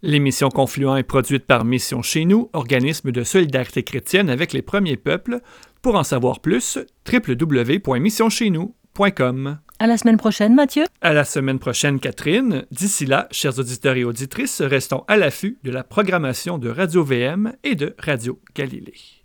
L'émission 0.00 0.48
Confluent 0.48 0.96
est 0.96 1.02
produite 1.02 1.44
par 1.44 1.66
Mission 1.66 2.00
Chez 2.00 2.24
nous, 2.24 2.48
organisme 2.54 3.12
de 3.12 3.22
solidarité 3.22 3.82
chrétienne 3.82 4.30
avec 4.30 4.54
les 4.54 4.62
premiers 4.62 4.96
peuples. 4.96 5.40
Pour 5.82 5.94
en 5.94 6.04
savoir 6.04 6.40
plus, 6.40 6.78
www.missioncheznous.com. 7.06 9.58
À 9.78 9.86
la 9.86 9.98
semaine 9.98 10.16
prochaine, 10.16 10.54
Mathieu. 10.54 10.84
À 11.02 11.12
la 11.12 11.24
semaine 11.24 11.58
prochaine, 11.58 12.00
Catherine. 12.00 12.64
D'ici 12.70 13.04
là, 13.04 13.28
chers 13.30 13.58
auditeurs 13.58 13.96
et 13.96 14.04
auditrices, 14.04 14.62
restons 14.62 15.04
à 15.06 15.18
l'affût 15.18 15.58
de 15.64 15.70
la 15.70 15.84
programmation 15.84 16.56
de 16.56 16.70
Radio 16.70 17.04
VM 17.04 17.52
et 17.62 17.74
de 17.74 17.94
Radio 17.98 18.40
Galilée. 18.54 19.21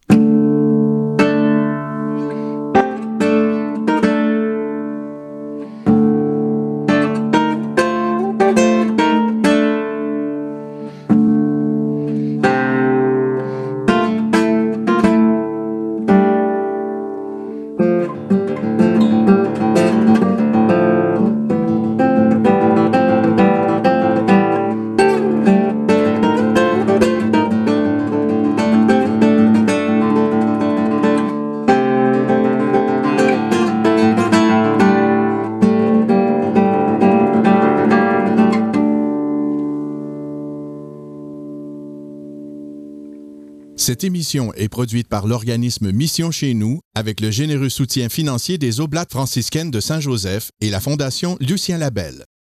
Cette 43.98 44.04
émission 44.04 44.54
est 44.54 44.70
produite 44.70 45.08
par 45.08 45.26
l'organisme 45.26 45.92
Mission 45.92 46.30
chez 46.30 46.54
nous 46.54 46.82
avec 46.94 47.20
le 47.20 47.32
généreux 47.32 47.70
soutien 47.70 48.10
financier 48.10 48.60
des 48.60 48.80
Oblates 48.80 49.10
franciscaines 49.10 49.72
de 49.72 49.80
Saint-Joseph 49.80 50.52
et 50.62 50.70
la 50.70 50.80
Fondation 50.80 51.36
Lucien 51.40 51.80
Labelle. 51.80 52.28